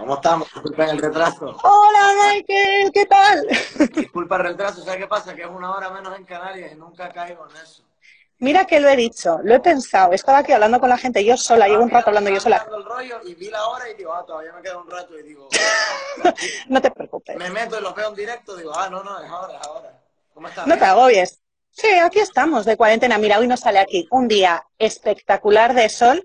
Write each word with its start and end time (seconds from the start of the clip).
¿Cómo 0.00 0.14
estamos? 0.14 0.48
Disculpen 0.54 0.88
el 0.88 0.98
retraso. 0.98 1.56
Hola 1.62 2.08
Michael, 2.22 2.90
¿qué 2.90 3.04
tal? 3.04 3.46
Disculpa 3.94 4.36
el 4.36 4.42
retraso, 4.44 4.82
¿sabes 4.82 5.00
qué 5.00 5.06
pasa? 5.06 5.34
Que 5.34 5.42
es 5.42 5.48
una 5.48 5.76
hora 5.76 5.90
menos 5.90 6.16
en 6.16 6.24
Canarias 6.24 6.72
y 6.72 6.76
nunca 6.76 7.10
caigo 7.10 7.46
en 7.50 7.56
eso. 7.56 7.82
Mira 8.38 8.64
que 8.64 8.80
lo 8.80 8.88
he 8.88 8.96
dicho, 8.96 9.40
lo 9.44 9.54
he 9.54 9.60
pensado, 9.60 10.14
estaba 10.14 10.38
aquí 10.38 10.52
hablando 10.52 10.80
con 10.80 10.88
la 10.88 10.96
gente 10.96 11.22
yo 11.22 11.36
sola, 11.36 11.68
llevo 11.68 11.84
un 11.84 11.90
rato 11.90 12.08
hablando 12.08 12.30
yo 12.30 12.40
sola. 12.40 12.66
El 12.74 12.82
rollo 12.82 13.20
y 13.26 13.34
vi 13.34 13.50
la 13.50 13.66
hora 13.66 13.90
y 13.90 13.94
digo, 13.94 14.14
ah, 14.14 14.24
todavía 14.26 14.54
me 14.54 14.62
queda 14.62 14.78
un 14.78 14.90
rato 14.90 15.18
y 15.18 15.22
digo, 15.22 15.46
no 16.68 16.80
te 16.80 16.90
preocupes. 16.90 17.36
me 17.36 17.50
meto 17.50 17.78
y 17.78 17.82
lo 17.82 17.92
veo 17.92 18.08
en 18.08 18.14
directo 18.14 18.56
digo, 18.56 18.72
ah, 18.74 18.88
no, 18.88 19.04
no, 19.04 19.22
es 19.22 19.30
ahora, 19.30 19.58
es 19.60 19.66
ahora. 19.66 20.02
¿Cómo 20.32 20.48
estás? 20.48 20.66
No 20.66 20.78
te 20.78 20.84
agobies. 20.86 21.38
Sí, 21.72 21.88
aquí 21.88 22.20
estamos 22.20 22.64
de 22.64 22.78
cuarentena. 22.78 23.18
Mira, 23.18 23.38
hoy 23.38 23.46
nos 23.46 23.60
sale 23.60 23.78
aquí 23.78 24.08
un 24.10 24.28
día 24.28 24.64
espectacular 24.78 25.74
de 25.74 25.90
sol 25.90 26.24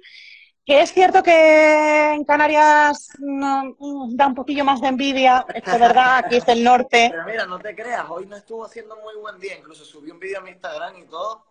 que 0.65 0.81
es 0.81 0.91
cierto 0.91 1.21
que 1.21 2.13
en 2.13 2.23
Canarias 2.23 3.09
no, 3.19 3.75
da 4.09 4.27
un 4.27 4.35
poquillo 4.35 4.65
más 4.65 4.81
de 4.81 4.87
envidia, 4.87 5.45
es 5.53 5.63
de 5.63 5.77
verdad, 5.77 6.17
aquí 6.17 6.37
es 6.37 6.47
el 6.47 6.63
norte. 6.63 7.09
Pero 7.11 7.25
mira, 7.25 7.45
no 7.45 7.59
te 7.59 7.75
creas, 7.75 8.05
hoy 8.09 8.25
no 8.25 8.35
estuvo 8.35 8.65
haciendo 8.65 8.95
muy 8.97 9.15
buen 9.21 9.39
día, 9.39 9.57
incluso 9.57 9.85
subí 9.85 10.09
un 10.09 10.19
vídeo 10.19 10.39
a 10.39 10.41
mi 10.41 10.49
Instagram 10.49 10.97
y 10.97 11.05
todo, 11.05 11.45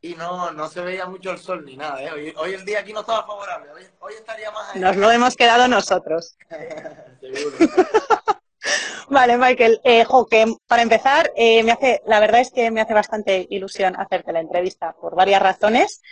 y 0.00 0.16
no, 0.16 0.50
no 0.50 0.68
se 0.68 0.80
veía 0.80 1.06
mucho 1.06 1.30
el 1.30 1.38
sol 1.38 1.64
ni 1.64 1.76
nada, 1.76 2.02
¿eh? 2.02 2.10
hoy, 2.10 2.34
hoy 2.36 2.54
el 2.54 2.64
día 2.64 2.80
aquí 2.80 2.92
no 2.92 3.00
estaba 3.00 3.24
favorable, 3.24 3.70
hoy, 3.70 3.82
hoy 4.00 4.14
estaría 4.14 4.50
más... 4.50 4.74
ahí. 4.74 4.80
Nos 4.80 4.96
lo 4.96 5.12
hemos 5.12 5.36
quedado 5.36 5.68
nosotros. 5.68 6.36
Seguro. 7.20 7.56
Vale, 9.08 9.38
Michael, 9.38 9.80
eh, 9.84 10.04
jo, 10.04 10.26
que 10.26 10.44
para 10.66 10.82
empezar, 10.82 11.30
eh, 11.36 11.62
me 11.62 11.70
hace, 11.70 12.02
la 12.06 12.18
verdad 12.18 12.40
es 12.40 12.50
que 12.50 12.72
me 12.72 12.80
hace 12.80 12.94
bastante 12.94 13.46
ilusión 13.50 13.94
hacerte 13.96 14.32
la 14.32 14.40
entrevista 14.40 14.96
por 15.00 15.14
varias 15.14 15.40
razones. 15.40 16.02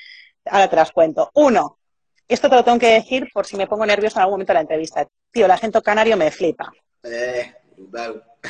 Ahora 0.45 0.71
te 0.71 0.77
las 0.77 0.93
cuento. 0.93 1.31
Uno, 1.35 1.81
esto 2.29 2.49
te 2.49 2.57
lo 2.57 2.65
tengo 2.65 2.79
que 2.79 2.93
decir 2.93 3.29
por 3.33 3.47
si 3.47 3.57
me 3.57 3.67
pongo 3.67 3.85
nervioso 3.87 4.19
en 4.19 4.23
algún 4.23 4.35
momento 4.35 4.53
de 4.53 4.55
la 4.55 4.61
entrevista. 4.63 5.07
Tío, 5.31 5.45
el 5.47 5.51
acento 5.51 5.83
canario 5.83 6.17
me 6.17 6.31
flipa. 6.31 6.73
Eh, 7.03 7.55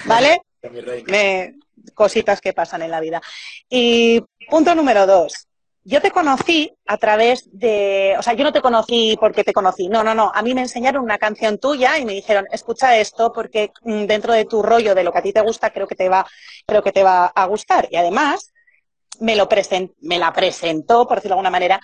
vale. 0.06 0.40
Cositas 1.94 2.40
que 2.40 2.52
pasan 2.52 2.82
en 2.82 2.90
la 2.90 3.00
vida. 3.00 3.20
Y 3.68 4.22
punto 4.48 4.74
número 4.74 5.06
dos. 5.06 5.46
Yo 5.86 6.00
te 6.00 6.10
conocí 6.10 6.72
a 6.86 6.96
través 6.96 7.46
de, 7.52 8.14
o 8.18 8.22
sea, 8.22 8.32
yo 8.32 8.42
no 8.42 8.54
te 8.54 8.62
conocí 8.62 9.18
porque 9.20 9.44
te 9.44 9.52
conocí, 9.52 9.88
no, 9.88 10.02
no, 10.02 10.14
no, 10.14 10.32
a 10.34 10.40
mí 10.40 10.54
me 10.54 10.62
enseñaron 10.62 11.04
una 11.04 11.18
canción 11.18 11.58
tuya 11.58 11.98
y 11.98 12.06
me 12.06 12.14
dijeron, 12.14 12.46
escucha 12.50 12.96
esto 12.96 13.30
porque 13.34 13.70
mm, 13.82 14.04
dentro 14.06 14.32
de 14.32 14.46
tu 14.46 14.62
rollo, 14.62 14.94
de 14.94 15.04
lo 15.04 15.12
que 15.12 15.18
a 15.18 15.22
ti 15.22 15.34
te 15.34 15.42
gusta, 15.42 15.68
creo 15.74 15.86
que 15.86 15.94
te 15.94 16.08
va, 16.08 16.26
creo 16.66 16.82
que 16.82 16.90
te 16.92 17.02
va 17.02 17.26
a 17.26 17.44
gustar. 17.44 17.86
Y 17.90 17.96
además, 17.96 18.50
me, 19.20 19.36
lo 19.36 19.46
presen- 19.46 19.92
me 20.00 20.18
la 20.18 20.32
presentó, 20.32 21.06
por 21.06 21.18
decirlo 21.18 21.34
de 21.34 21.40
alguna 21.40 21.50
manera, 21.50 21.78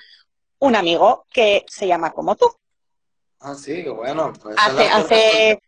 un 0.61 0.77
amigo 0.77 1.27
que 1.33 1.65
se 1.69 1.87
llama 1.87 2.13
como 2.13 2.37
tú, 2.37 2.51
Ah, 3.41 3.55
sí, 3.55 3.83
bueno. 3.89 4.33
pues 4.43 4.55
hace, 4.59 4.89
hace, 4.89 5.61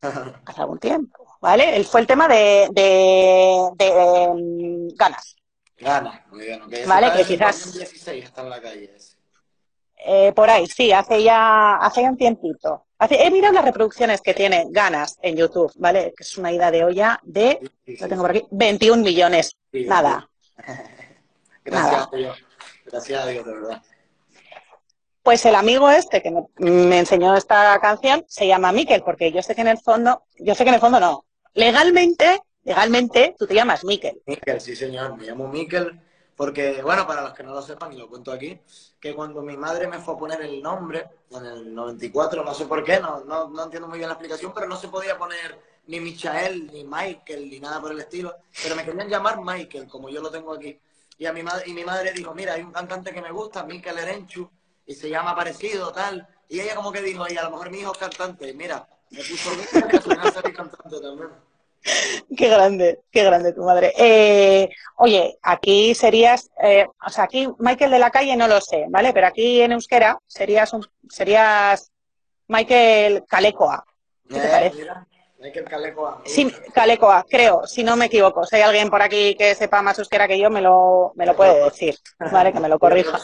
suerte. 0.00 0.40
hace 0.46 0.60
algún 0.62 0.78
tiempo, 0.78 1.36
¿vale? 1.40 1.76
Él 1.76 1.84
fue 1.84 2.00
el 2.00 2.06
tema 2.06 2.26
de, 2.26 2.68
de, 2.72 3.68
de, 3.76 4.28
mm, 4.34 4.96
ganas. 4.96 5.36
Gana, 5.78 6.24
muy 6.30 6.46
bien. 6.46 6.62
ok. 6.62 6.72
Ese 6.72 6.86
Vale, 6.86 7.12
que 7.12 7.24
quizás- 7.24 7.64
2016 7.66 8.24
está 8.24 8.42
en 8.42 8.50
la 8.50 8.60
calle. 8.60 8.92
ese. 8.96 9.16
Eh, 10.06 10.32
por 10.32 10.48
ahí, 10.48 10.66
sí, 10.66 10.90
hace 10.92 11.22
ya, 11.22 11.76
hace 11.76 12.02
ya 12.02 12.10
un 12.10 12.16
tiempito. 12.16 12.86
Hace, 12.98 13.22
he 13.26 13.30
mirado 13.30 13.54
las 13.54 13.64
reproducciones 13.64 14.20
que 14.22 14.32
tiene 14.32 14.66
Ganas 14.70 15.18
en 15.22 15.36
YouTube, 15.36 15.70
¿vale? 15.76 16.14
Que 16.16 16.22
es 16.24 16.38
una 16.38 16.50
ida 16.52 16.70
de 16.70 16.84
olla 16.84 17.20
de, 17.22 17.58
Sí, 17.84 17.96
sí, 17.96 17.96
lo 18.00 18.08
tengo 18.08 18.22
por 18.22 18.30
aquí, 18.30 18.44
21 18.50 19.02
millones. 19.02 19.54
Sí, 19.70 19.84
Nada. 19.84 20.28
Gracias 21.64 21.92
Nada. 21.92 22.08
a 22.12 22.16
Dios. 22.16 22.38
Gracias 22.86 23.22
a 23.22 23.26
Dios, 23.26 23.44
de 23.44 23.52
verdad. 23.52 23.82
Pues 25.28 25.44
el 25.44 25.56
amigo 25.56 25.90
este 25.90 26.22
que 26.22 26.32
me, 26.56 26.98
enseñó 27.00 27.36
esta 27.36 27.78
canción 27.80 28.24
se 28.28 28.46
llama 28.46 28.72
Miquel, 28.72 29.02
porque 29.02 29.30
yo 29.30 29.42
sé 29.42 29.54
que 29.54 29.60
en 29.60 29.68
el 29.68 29.76
fondo, 29.76 30.22
yo 30.38 30.54
sé 30.54 30.64
que 30.64 30.70
en 30.70 30.76
el 30.76 30.80
fondo 30.80 30.98
no. 30.98 31.26
Legalmente, 31.52 32.40
legalmente, 32.64 33.36
tú 33.38 33.46
te 33.46 33.52
llamas 33.52 33.84
Miquel. 33.84 34.22
Miquel, 34.24 34.58
sí 34.58 34.74
señor, 34.74 35.18
me 35.18 35.26
llamo 35.26 35.46
Miquel 35.46 36.00
porque, 36.34 36.80
bueno, 36.82 37.06
para 37.06 37.20
los 37.20 37.34
que 37.34 37.42
no 37.42 37.52
lo 37.52 37.60
sepan, 37.60 37.92
y 37.92 37.98
lo 37.98 38.08
cuento 38.08 38.32
aquí, 38.32 38.58
que 38.98 39.14
cuando 39.14 39.42
mi 39.42 39.54
madre 39.58 39.86
me 39.86 39.98
fue 39.98 40.14
a 40.14 40.16
poner 40.16 40.40
el 40.40 40.62
nombre, 40.62 41.04
en 41.30 41.44
el 41.44 41.74
94, 41.74 42.42
no 42.42 42.54
sé 42.54 42.64
por 42.64 42.82
qué, 42.82 42.98
no, 42.98 43.22
no, 43.24 43.50
no 43.50 43.64
entiendo 43.64 43.86
muy 43.86 43.98
bien 43.98 44.08
la 44.08 44.14
explicación, 44.14 44.54
pero 44.54 44.66
no 44.66 44.76
se 44.76 44.88
podía 44.88 45.18
poner 45.18 45.60
ni 45.88 46.00
Michael, 46.00 46.70
ni 46.72 46.84
Michael, 46.84 47.50
ni 47.50 47.60
nada 47.60 47.82
por 47.82 47.92
el 47.92 48.00
estilo, 48.00 48.34
pero 48.62 48.74
me 48.74 48.82
querían 48.82 49.10
llamar 49.10 49.42
Michael, 49.44 49.88
como 49.88 50.08
yo 50.08 50.22
lo 50.22 50.30
tengo 50.30 50.54
aquí. 50.54 50.80
Y, 51.18 51.26
a 51.26 51.34
mi 51.34 51.42
madre, 51.42 51.64
y 51.66 51.74
mi 51.74 51.84
madre 51.84 52.12
dijo, 52.14 52.34
mira, 52.34 52.54
hay 52.54 52.62
un 52.62 52.72
cantante 52.72 53.12
que 53.12 53.20
me 53.20 53.30
gusta, 53.30 53.62
Miquel 53.64 53.98
Erenchu, 53.98 54.48
y 54.88 54.94
se 54.94 55.10
llama 55.10 55.36
parecido, 55.36 55.92
tal. 55.92 56.26
Y 56.48 56.60
ella 56.60 56.74
como 56.74 56.90
que 56.90 57.02
dijo, 57.02 57.26
y 57.28 57.36
a 57.36 57.42
lo 57.44 57.50
mejor 57.50 57.70
mi 57.70 57.78
hijo 57.80 57.92
es 57.92 57.98
cantante, 57.98 58.52
mira, 58.54 58.88
me 59.10 59.18
puso 59.18 59.50
final 60.00 60.32
salí 60.32 60.52
cantante 60.52 61.00
también. 61.00 61.28
Qué 62.36 62.48
grande, 62.48 63.00
qué 63.12 63.22
grande 63.22 63.52
tu 63.52 63.62
madre. 63.62 63.92
Eh, 63.96 64.68
oye, 64.96 65.38
aquí 65.42 65.94
serías, 65.94 66.50
eh, 66.60 66.86
o 67.06 67.08
sea, 67.10 67.24
aquí 67.24 67.48
Michael 67.58 67.92
de 67.92 67.98
la 68.00 68.10
calle 68.10 68.36
no 68.36 68.48
lo 68.48 68.60
sé, 68.60 68.86
¿vale? 68.88 69.12
Pero 69.12 69.28
aquí 69.28 69.62
en 69.62 69.72
euskera 69.72 70.18
serías 70.26 70.72
un, 70.72 70.84
serías 71.08 71.92
Michael 72.48 73.24
Calecoa. 73.28 73.84
¿Qué 74.28 74.40
te 74.40 74.46
Eh, 74.46 74.50
parece? 74.50 74.76
Mira, 74.76 75.06
Michael 75.38 75.64
Calecoa. 75.66 76.22
Sí. 76.26 76.52
Calecoa, 76.74 77.24
creo, 77.30 77.64
si 77.66 77.84
no 77.84 77.96
me 77.96 78.06
equivoco. 78.06 78.44
Si 78.44 78.56
hay 78.56 78.62
alguien 78.62 78.90
por 78.90 79.00
aquí 79.00 79.36
que 79.36 79.54
sepa 79.54 79.80
más 79.80 79.98
euskera 79.98 80.26
que 80.26 80.38
yo, 80.38 80.50
me 80.50 80.60
lo, 80.60 81.12
me 81.14 81.26
lo 81.26 81.36
puede 81.36 81.62
decir, 81.64 81.96
¿vale? 82.32 82.52
Que 82.52 82.60
me 82.60 82.68
lo 82.68 82.78
corrija. 82.80 83.18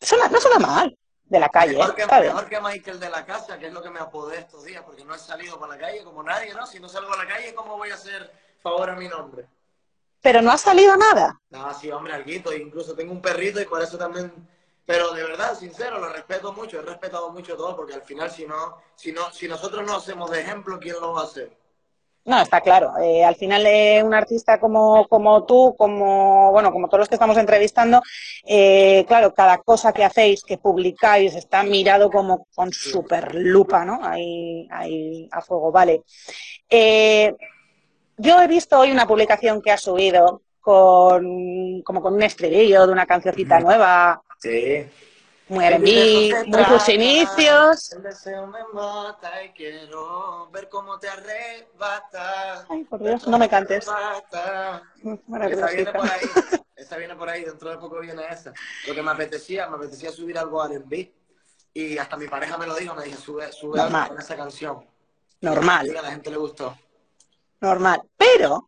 Suena 0.00 0.28
no 0.28 0.40
suena 0.40 0.58
mal, 0.58 0.98
de 1.24 1.40
la 1.40 1.48
calle, 1.48 1.76
Mejor 1.76 1.94
que, 1.94 2.06
mejor 2.06 2.48
que 2.48 2.60
Michael 2.60 3.00
de 3.00 3.10
la 3.10 3.24
casa, 3.26 3.58
que 3.58 3.66
es 3.66 3.72
lo 3.72 3.82
que 3.82 3.90
me 3.90 3.98
apodé 3.98 4.38
estos 4.38 4.64
días, 4.64 4.82
porque 4.84 5.04
no 5.04 5.14
he 5.14 5.18
salido 5.18 5.58
para 5.58 5.74
la 5.74 5.78
calle 5.78 6.04
como 6.04 6.22
nadie, 6.22 6.54
¿no? 6.54 6.66
Si 6.66 6.78
no 6.78 6.88
salgo 6.88 7.12
a 7.12 7.16
la 7.16 7.26
calle, 7.26 7.54
¿cómo 7.54 7.76
voy 7.76 7.90
a 7.90 7.94
hacer 7.94 8.30
favor 8.62 8.90
a 8.90 8.94
mi 8.96 9.08
nombre? 9.08 9.46
Pero 10.20 10.40
no 10.40 10.52
ha 10.52 10.58
salido 10.58 10.96
nada. 10.96 11.40
No, 11.50 11.74
sí, 11.74 11.90
hombre, 11.90 12.12
alguito, 12.12 12.54
incluso 12.54 12.94
tengo 12.94 13.12
un 13.12 13.20
perrito 13.20 13.60
y 13.60 13.64
por 13.64 13.82
eso 13.82 13.98
también... 13.98 14.32
Pero 14.84 15.12
de 15.12 15.24
verdad, 15.24 15.58
sincero, 15.58 15.98
lo 15.98 16.08
respeto 16.10 16.52
mucho, 16.52 16.78
he 16.78 16.82
respetado 16.82 17.30
mucho 17.30 17.56
todo, 17.56 17.74
porque 17.74 17.94
al 17.94 18.02
final 18.02 18.30
si 18.30 18.46
no, 18.46 18.80
si 18.94 19.10
no, 19.10 19.32
si 19.32 19.48
nosotros 19.48 19.84
no 19.84 19.96
hacemos 19.96 20.30
de 20.30 20.40
ejemplo, 20.40 20.78
¿quién 20.78 20.94
lo 21.00 21.12
va 21.12 21.22
a 21.22 21.24
hacer? 21.24 21.50
No, 22.26 22.42
está 22.42 22.60
claro. 22.60 22.92
Eh, 23.00 23.24
al 23.24 23.36
final, 23.36 23.64
eh, 23.66 24.02
un 24.02 24.12
artista 24.12 24.58
como, 24.58 25.06
como 25.08 25.44
tú, 25.44 25.76
como, 25.78 26.50
bueno, 26.50 26.72
como 26.72 26.88
todos 26.88 26.98
los 27.00 27.08
que 27.08 27.14
estamos 27.14 27.36
entrevistando, 27.36 28.02
eh, 28.44 29.04
claro, 29.06 29.32
cada 29.32 29.58
cosa 29.58 29.92
que 29.92 30.04
hacéis, 30.04 30.42
que 30.42 30.58
publicáis, 30.58 31.36
está 31.36 31.62
mirado 31.62 32.10
como 32.10 32.48
con 32.52 32.72
super 32.72 33.32
lupa, 33.32 33.84
¿no? 33.84 34.00
Ahí, 34.02 34.66
ahí 34.72 35.28
a 35.30 35.40
fuego, 35.40 35.70
vale. 35.70 36.02
Eh, 36.68 37.32
yo 38.16 38.42
he 38.42 38.48
visto 38.48 38.76
hoy 38.78 38.90
una 38.90 39.06
publicación 39.06 39.62
que 39.62 39.70
has 39.70 39.82
subido 39.82 40.42
con, 40.60 41.82
como 41.82 42.02
con 42.02 42.14
un 42.14 42.22
estribillo 42.24 42.86
de 42.88 42.92
una 42.92 43.06
cancioncita 43.06 43.60
nueva, 43.60 44.20
Sí. 44.38 44.84
Muy 45.48 45.64
R&B, 45.64 46.44
muy 46.46 46.64
sus 46.64 46.88
inicios. 46.88 47.92
El 47.92 48.02
deseo 48.02 48.46
me 48.46 48.60
mata 48.72 49.44
y 49.44 49.50
quiero 49.50 50.48
ver 50.50 50.68
cómo 50.68 50.98
te 50.98 51.08
arrebata. 51.08 52.66
Ay, 52.68 52.84
por 52.84 53.00
Dios, 53.02 53.26
no 53.28 53.38
me 53.38 53.48
cantes. 53.48 53.86
Bueno, 55.26 55.46
Esa 55.46 55.66
viene 55.68 55.92
por 55.92 56.02
ahí. 56.10 56.20
Esa 56.74 56.96
viene 56.96 57.16
por 57.16 57.28
ahí. 57.28 57.44
Dentro 57.44 57.70
de 57.70 57.78
poco 57.78 58.00
viene 58.00 58.22
esa. 58.28 58.52
Lo 58.88 58.94
que 58.94 59.02
me 59.02 59.10
apetecía, 59.12 59.68
me 59.68 59.76
apetecía 59.76 60.10
subir 60.10 60.36
algo 60.38 60.62
a 60.62 60.66
R&B. 60.66 61.12
Y 61.74 61.98
hasta 61.98 62.16
mi 62.16 62.26
pareja 62.26 62.56
me 62.58 62.66
lo 62.66 62.74
dijo, 62.74 62.94
me 62.94 63.04
dijo, 63.04 63.20
sube, 63.20 63.52
sube 63.52 63.80
algo 63.80 64.08
con 64.08 64.18
esa 64.18 64.34
canción. 64.36 64.84
Normal. 65.42 65.86
Y 65.86 65.96
a 65.96 66.02
la 66.02 66.10
gente 66.10 66.30
le 66.30 66.38
gustó. 66.38 66.76
normal. 67.60 68.02
Pero 68.16 68.65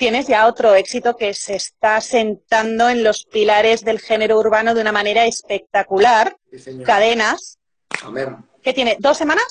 tienes 0.00 0.26
ya 0.26 0.46
otro 0.46 0.74
éxito 0.74 1.14
que 1.14 1.34
se 1.34 1.56
está 1.56 2.00
sentando 2.00 2.88
en 2.88 3.04
los 3.04 3.26
pilares 3.26 3.84
del 3.84 4.00
género 4.00 4.38
urbano 4.38 4.74
de 4.74 4.80
una 4.80 4.92
manera 4.92 5.26
espectacular. 5.26 6.34
Sí. 6.56 6.82
Cadenas, 6.82 7.58
Amén. 8.02 8.38
que 8.62 8.72
tiene 8.72 8.96
dos 8.98 9.18
semanas, 9.18 9.44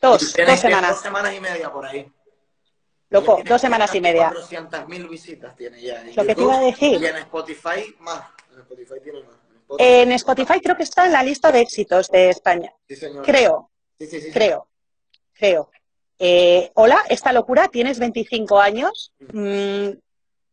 dos, 0.00 0.32
dos 0.46 0.60
semanas, 0.60 0.90
Dos 0.92 1.02
semanas 1.02 1.34
y 1.34 1.40
media 1.40 1.72
por 1.72 1.84
ahí. 1.86 2.06
loco, 3.10 3.42
dos 3.44 3.60
semanas 3.60 3.92
y 3.96 4.00
media. 4.00 4.30
400.000 4.32 5.08
visitas 5.08 5.56
tiene 5.56 5.82
ya. 5.82 6.00
en 6.02 6.14
Lo 6.14 6.24
que 6.24 6.34
te 6.36 6.40
iba 6.40 6.56
a 6.56 6.60
decir. 6.60 7.00
Y 7.02 7.06
en 7.06 7.16
Spotify 7.16 7.94
más. 7.98 8.24
En 8.52 8.60
Spotify 8.60 8.94
tiene 9.02 9.20
más. 9.24 9.34
En 9.34 9.56
Spotify- 9.56 10.02
En 10.02 10.12
Spotify 10.12 10.60
creo 10.60 10.76
que 10.76 10.82
está 10.84 11.06
en 11.06 11.12
la 11.12 11.22
lista 11.24 11.50
de 11.50 11.60
éxitos 11.62 12.08
de 12.10 12.30
España. 12.30 12.72
Sí, 12.88 12.94
señor. 12.94 13.24
Creo, 13.24 13.70
Sí, 13.98 14.06
sí, 14.06 14.20
sí. 14.20 14.30
creo, 14.30 14.68
creo. 15.32 15.68
Eh, 16.22 16.70
hola, 16.74 17.02
esta 17.08 17.32
locura, 17.32 17.68
tienes 17.68 17.98
25 17.98 18.60
años. 18.60 19.10
Mm, 19.32 19.92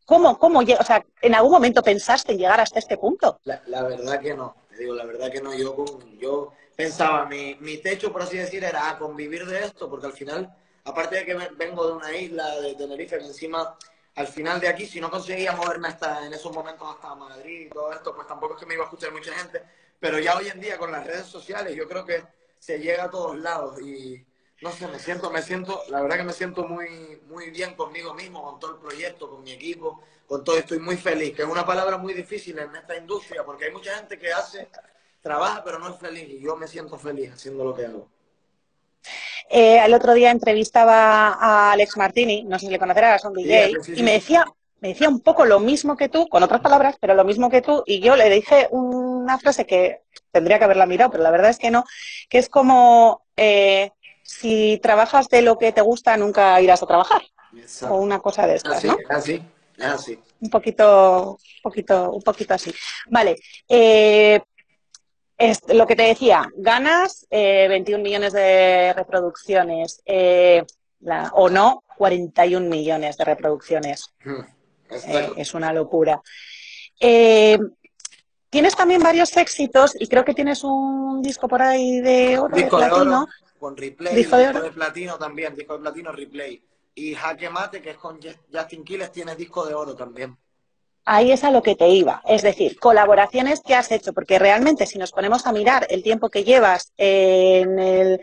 ¿Cómo, 0.06 0.40
cómo, 0.40 0.60
o 0.60 0.84
sea, 0.86 1.06
en 1.22 1.36
algún 1.36 1.52
momento 1.52 1.84
pensaste 1.84 2.32
en 2.32 2.38
llegar 2.38 2.62
hasta 2.62 2.80
este 2.80 2.98
punto? 2.98 3.42
La, 3.44 3.62
la 3.68 3.84
verdad 3.84 4.22
que 4.22 4.34
no, 4.34 4.56
te 4.70 4.78
digo, 4.78 4.96
la 4.96 5.04
verdad 5.04 5.30
que 5.30 5.42
no. 5.42 5.54
Yo, 5.54 6.00
yo 6.18 6.54
pensaba, 6.74 7.26
mi, 7.26 7.56
mi 7.60 7.80
techo, 7.80 8.14
por 8.14 8.22
así 8.22 8.38
decir, 8.38 8.64
era 8.64 8.98
convivir 8.98 9.46
de 9.46 9.66
esto, 9.66 9.90
porque 9.90 10.06
al 10.06 10.14
final, 10.14 10.56
aparte 10.86 11.18
de 11.18 11.26
que 11.26 11.36
vengo 11.58 11.86
de 11.86 11.94
una 11.94 12.16
isla 12.16 12.62
de 12.62 12.74
Tenerife, 12.76 13.18
que 13.18 13.26
encima, 13.26 13.76
al 14.16 14.28
final 14.28 14.62
de 14.62 14.70
aquí, 14.70 14.86
si 14.86 15.02
no 15.02 15.12
conseguía 15.12 15.52
moverme 15.52 15.90
hasta 15.90 16.26
en 16.26 16.32
esos 16.32 16.54
momentos 16.56 16.88
hasta 16.90 17.14
Madrid 17.14 17.68
y 17.68 17.70
todo 17.70 17.92
esto, 17.92 18.16
pues 18.16 18.26
tampoco 18.26 18.54
es 18.54 18.62
que 18.62 18.68
me 18.68 18.76
iba 18.76 18.84
a 18.84 18.88
escuchar 18.88 19.12
mucha 19.12 19.34
gente. 19.34 19.62
Pero 20.00 20.18
ya 20.18 20.38
hoy 20.38 20.48
en 20.48 20.62
día, 20.62 20.78
con 20.78 20.94
las 20.94 21.06
redes 21.06 21.26
sociales, 21.26 21.76
yo 21.76 21.90
creo 21.90 22.06
que 22.06 22.24
se 22.58 22.80
llega 22.80 23.04
a 23.04 23.10
todos 23.10 23.38
lados 23.38 23.82
y 23.82 24.26
no 24.62 24.72
sé, 24.72 24.88
me 24.88 25.00
siento, 25.00 25.30
me 25.30 25.42
siento, 25.42 25.84
la 25.90 26.02
verdad 26.02 26.18
que 26.18 26.24
me 26.24 26.34
siento 26.34 26.68
muy, 26.68 27.22
muy 27.28 27.52
bien 27.52 27.76
conmigo 27.76 28.14
mismo, 28.14 28.44
con 28.44 28.60
todo 28.60 28.72
el 28.72 28.78
proyecto, 28.78 29.30
con 29.30 29.44
mi 29.44 29.52
equipo, 29.52 30.02
con 30.26 30.44
todo, 30.44 30.58
estoy 30.58 30.80
muy 30.80 30.98
feliz, 30.98 31.36
que 31.36 31.44
es 31.44 31.48
una 31.48 31.66
palabra 31.66 31.98
muy 31.98 32.14
difícil 32.14 32.58
en 32.58 32.76
esta 32.76 32.98
industria, 32.98 33.46
porque 33.46 33.66
hay 33.66 33.72
mucha 33.72 33.96
gente 33.96 34.18
que 34.18 34.32
hace, 34.32 34.68
trabaja, 35.22 35.64
pero 35.64 35.78
no 35.78 35.90
es 35.90 36.00
feliz, 36.00 36.28
y 36.28 36.40
yo 36.42 36.56
me 36.56 36.68
siento 36.68 36.98
feliz 36.98 37.34
haciendo 37.34 37.64
lo 37.64 37.76
que 37.76 37.86
hago. 37.86 38.08
Eh, 39.50 39.80
el 39.84 39.94
otro 39.94 40.14
día 40.14 40.32
entrevistaba 40.32 41.38
a 41.40 41.72
Alex 41.72 41.96
Martini, 41.96 42.44
no 42.44 42.58
sé 42.58 42.66
si 42.66 42.72
le 42.72 42.80
conocerás, 42.80 43.24
un 43.26 43.34
DJ, 43.34 43.74
y 43.96 44.04
me 44.04 44.14
decía, 44.14 44.46
me 44.80 44.90
decía 44.90 45.08
un 45.08 45.22
poco 45.22 45.46
lo 45.46 45.60
mismo 45.60 45.96
que 45.96 46.10
tú, 46.10 46.28
con 46.28 46.44
otras 46.44 46.62
palabras, 46.62 46.98
pero 47.00 47.14
lo 47.14 47.24
mismo 47.24 47.50
que 47.50 47.62
tú, 47.62 47.84
y 47.86 48.00
yo 48.00 48.16
le 48.16 48.30
dije 48.30 48.68
una 48.72 49.38
frase 49.38 49.66
que 49.66 50.02
tendría 50.32 50.58
que 50.58 50.66
haberla 50.66 50.86
mirado, 50.86 51.12
pero 51.12 51.24
la 51.24 51.32
verdad 51.32 51.52
es 51.52 51.60
que 51.60 51.72
no, 51.72 51.84
que 52.28 52.40
es 52.40 52.50
como 52.50 53.24
eh, 53.38 53.92
si 54.28 54.78
trabajas 54.84 55.30
de 55.30 55.42
lo 55.42 55.58
que 55.58 55.72
te 55.72 55.82
gusta, 55.82 56.18
nunca 56.18 56.60
irás 56.62 56.84
a 56.84 56.88
trabajar. 56.88 57.22
O 57.90 57.96
una 57.96 58.20
cosa 58.20 58.46
de 58.46 58.56
estas, 58.56 58.78
así, 58.78 58.88
¿no? 58.88 58.98
Así, 59.10 59.42
así. 59.80 60.20
Un 60.42 60.50
poquito, 60.50 61.32
un 61.32 61.62
poquito, 61.64 62.12
un 62.12 62.22
poquito 62.22 62.54
así. 62.54 62.74
Vale. 63.10 63.38
Eh, 63.68 64.40
es 65.38 65.62
lo 65.70 65.86
que 65.88 65.96
te 65.96 66.04
decía, 66.04 66.50
ganas 66.58 67.28
21 67.30 68.00
eh, 68.00 68.04
millones 68.04 68.34
de 68.34 68.94
reproducciones 68.94 70.02
eh, 70.06 70.64
o 71.34 71.50
no, 71.50 71.84
41 71.98 72.68
millones 72.68 73.18
de 73.18 73.24
reproducciones. 73.24 74.14
Eh, 74.90 75.32
es 75.38 75.54
una 75.54 75.72
locura. 75.72 76.22
tienes 77.00 78.76
también 78.76 79.02
varios 79.02 79.38
éxitos 79.38 79.96
y 80.00 80.08
creo 80.08 80.26
que 80.26 80.34
tienes 80.34 80.64
un 80.64 81.22
disco 81.22 81.48
por 81.48 81.62
ahí 81.62 82.02
de 82.02 82.40
oro, 82.40 82.56
de 82.56 82.64
platino. 82.66 83.28
Con 83.58 83.76
replay, 83.76 84.16
disco, 84.16 84.38
de, 84.38 84.54
de, 84.54 84.72
platino 84.72 85.18
también, 85.18 85.56
disco 85.56 85.74
de 85.74 85.80
platino, 85.80 86.12
replay. 86.12 86.64
Y 86.96 87.14
Jaque 87.14 87.50
Mate, 87.50 87.82
que 87.82 87.92
es 87.92 87.98
con 87.98 88.20
Justin 88.52 88.84
Quiles, 88.84 89.12
tiene 89.12 89.36
disco 89.36 89.66
de 89.66 89.74
oro 89.74 89.96
también 89.96 90.38
ahí 91.08 91.32
es 91.32 91.44
a 91.44 91.52
lo 91.52 91.64
que 91.64 91.76
te 91.76 91.88
iba. 91.88 92.22
Es 92.28 92.44
decir, 92.44 92.78
colaboraciones 92.80 93.62
que 93.62 93.74
has 93.74 93.92
hecho, 93.92 94.14
porque 94.14 94.38
realmente 94.38 94.86
si 94.86 95.00
nos 95.00 95.12
ponemos 95.12 95.48
a 95.48 95.54
mirar 95.54 95.88
el 95.90 96.04
tiempo 96.04 96.30
que 96.30 96.44
llevas 96.44 96.92
en 96.98 97.80
el 97.80 98.20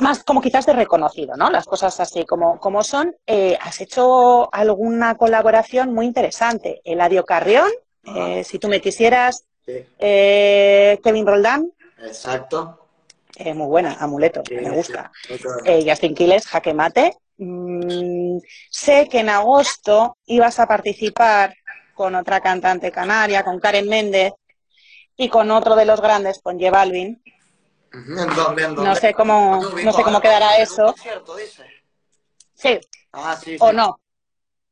más 0.00 0.22
como 0.22 0.40
quizás 0.40 0.64
de 0.64 0.74
reconocido, 0.74 1.36
¿no? 1.36 1.50
Las 1.50 1.66
cosas 1.66 1.98
así 1.98 2.24
como, 2.24 2.60
como 2.60 2.84
son. 2.84 3.16
Eh, 3.26 3.58
has 3.60 3.80
hecho 3.80 4.48
alguna 4.54 5.16
colaboración 5.16 5.92
muy 5.92 6.06
interesante. 6.06 6.80
Eladio 6.84 7.24
Carrión, 7.24 7.68
eh, 8.04 8.44
si 8.44 8.60
tú 8.60 8.68
me 8.68 8.80
quisieras, 8.80 9.44
eh, 9.66 11.00
Kevin 11.02 11.26
Roldán. 11.26 11.72
Exacto. 12.00 12.87
Muy 13.54 13.66
buena, 13.66 13.96
amuleto, 14.00 14.42
me 14.50 14.70
gusta. 14.70 15.10
Justin 15.86 16.14
Quiles, 16.14 16.46
Jaque 16.46 16.74
Mate. 16.74 17.16
Mm, 17.38 18.38
sé 18.70 19.08
que 19.08 19.20
en 19.20 19.28
agosto 19.28 20.16
ibas 20.26 20.58
a 20.58 20.66
participar 20.66 21.54
con 21.94 22.14
otra 22.14 22.40
cantante 22.40 22.90
canaria, 22.90 23.44
con 23.44 23.60
Karen 23.60 23.88
Méndez, 23.88 24.32
y 25.16 25.28
con 25.28 25.50
otro 25.50 25.74
de 25.74 25.84
los 25.84 26.00
grandes, 26.00 26.40
con 26.40 26.58
J 26.58 26.70
Balvin. 26.70 27.20
No 27.92 28.94
sé 28.94 29.12
cómo, 29.12 29.60
no 29.82 29.92
sé 29.92 30.02
cómo 30.02 30.20
quedará 30.20 30.56
eso. 30.58 30.94
Sí. 32.54 32.78
Ah, 33.12 33.36
sí, 33.36 33.56
O 33.60 33.72
no. 33.72 34.00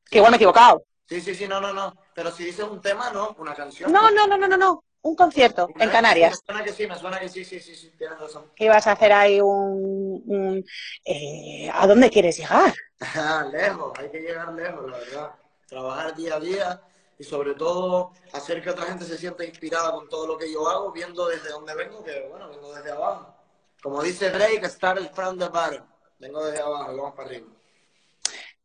Que 0.09 0.19
igual 0.19 0.31
me 0.31 0.37
he 0.37 0.39
equivocado. 0.39 0.85
Sí, 1.09 1.21
sí, 1.21 1.35
sí, 1.35 1.49
no, 1.49 1.61
no, 1.61 1.73
no. 1.73 1.95
Pero 2.15 2.31
si 2.31 2.45
dices 2.45 2.65
un 2.65 2.81
tema, 2.81 3.11
no, 3.11 3.35
una 3.39 3.55
canción. 3.55 3.93
No, 3.93 4.11
no, 4.11 4.27
no, 4.27 4.37
no, 4.37 4.49
no, 4.49 4.57
no. 4.57 4.85
Un 5.02 5.14
concierto 5.14 5.69
en 5.78 5.90
Canarias. 5.90 6.32
Me 6.32 6.54
suena 6.54 6.64
que 6.64 6.72
sí, 6.72 6.87
me 6.87 6.98
suena 6.98 7.20
que 7.20 7.28
sí, 7.28 7.44
sí, 7.44 7.60
sí, 7.60 7.75
sí, 7.75 7.93
tienes 7.96 8.19
razón. 8.19 8.50
Que 8.54 8.64
ibas 8.64 8.87
a 8.87 8.93
hacer 8.93 9.12
ahí 9.12 9.40
un... 9.40 10.22
un 10.26 10.64
eh, 11.04 11.70
¿A 11.72 11.87
dónde 11.87 12.10
quieres 12.10 12.37
llegar? 12.37 12.75
lejos, 13.52 13.93
hay 13.98 14.10
que 14.10 14.20
llegar 14.20 14.52
lejos, 14.52 14.90
la 14.90 14.98
verdad. 14.98 15.31
Trabajar 15.69 16.16
día 16.16 16.37
a 16.37 16.40
día 16.40 16.82
y 17.19 17.25
sobre 17.25 17.54
todo 17.54 18.12
hacer 18.32 18.62
que 18.62 18.70
otra 18.70 18.87
gente 18.87 19.04
se 19.04 19.16
sienta 19.16 19.44
inspirada 19.44 19.93
con 19.93 20.08
todo 20.08 20.26
lo 20.26 20.37
que 20.37 20.52
yo 20.52 20.69
hago, 20.69 20.93
viendo 20.93 21.28
desde 21.28 21.50
dónde 21.50 21.75
vengo, 21.75 22.02
que 22.02 22.26
bueno, 22.28 22.48
vengo 22.48 22.75
desde 22.75 22.90
abajo. 22.90 23.34
Como 23.82 24.02
dice 24.02 24.31
Drake, 24.31 24.69
start 24.69 25.14
from 25.14 25.38
the 25.38 25.48
bottom. 25.48 25.87
Vengo 26.19 26.44
desde 26.44 26.60
abajo, 26.60 26.96
vamos 26.96 27.14
para 27.14 27.28
arriba 27.28 27.56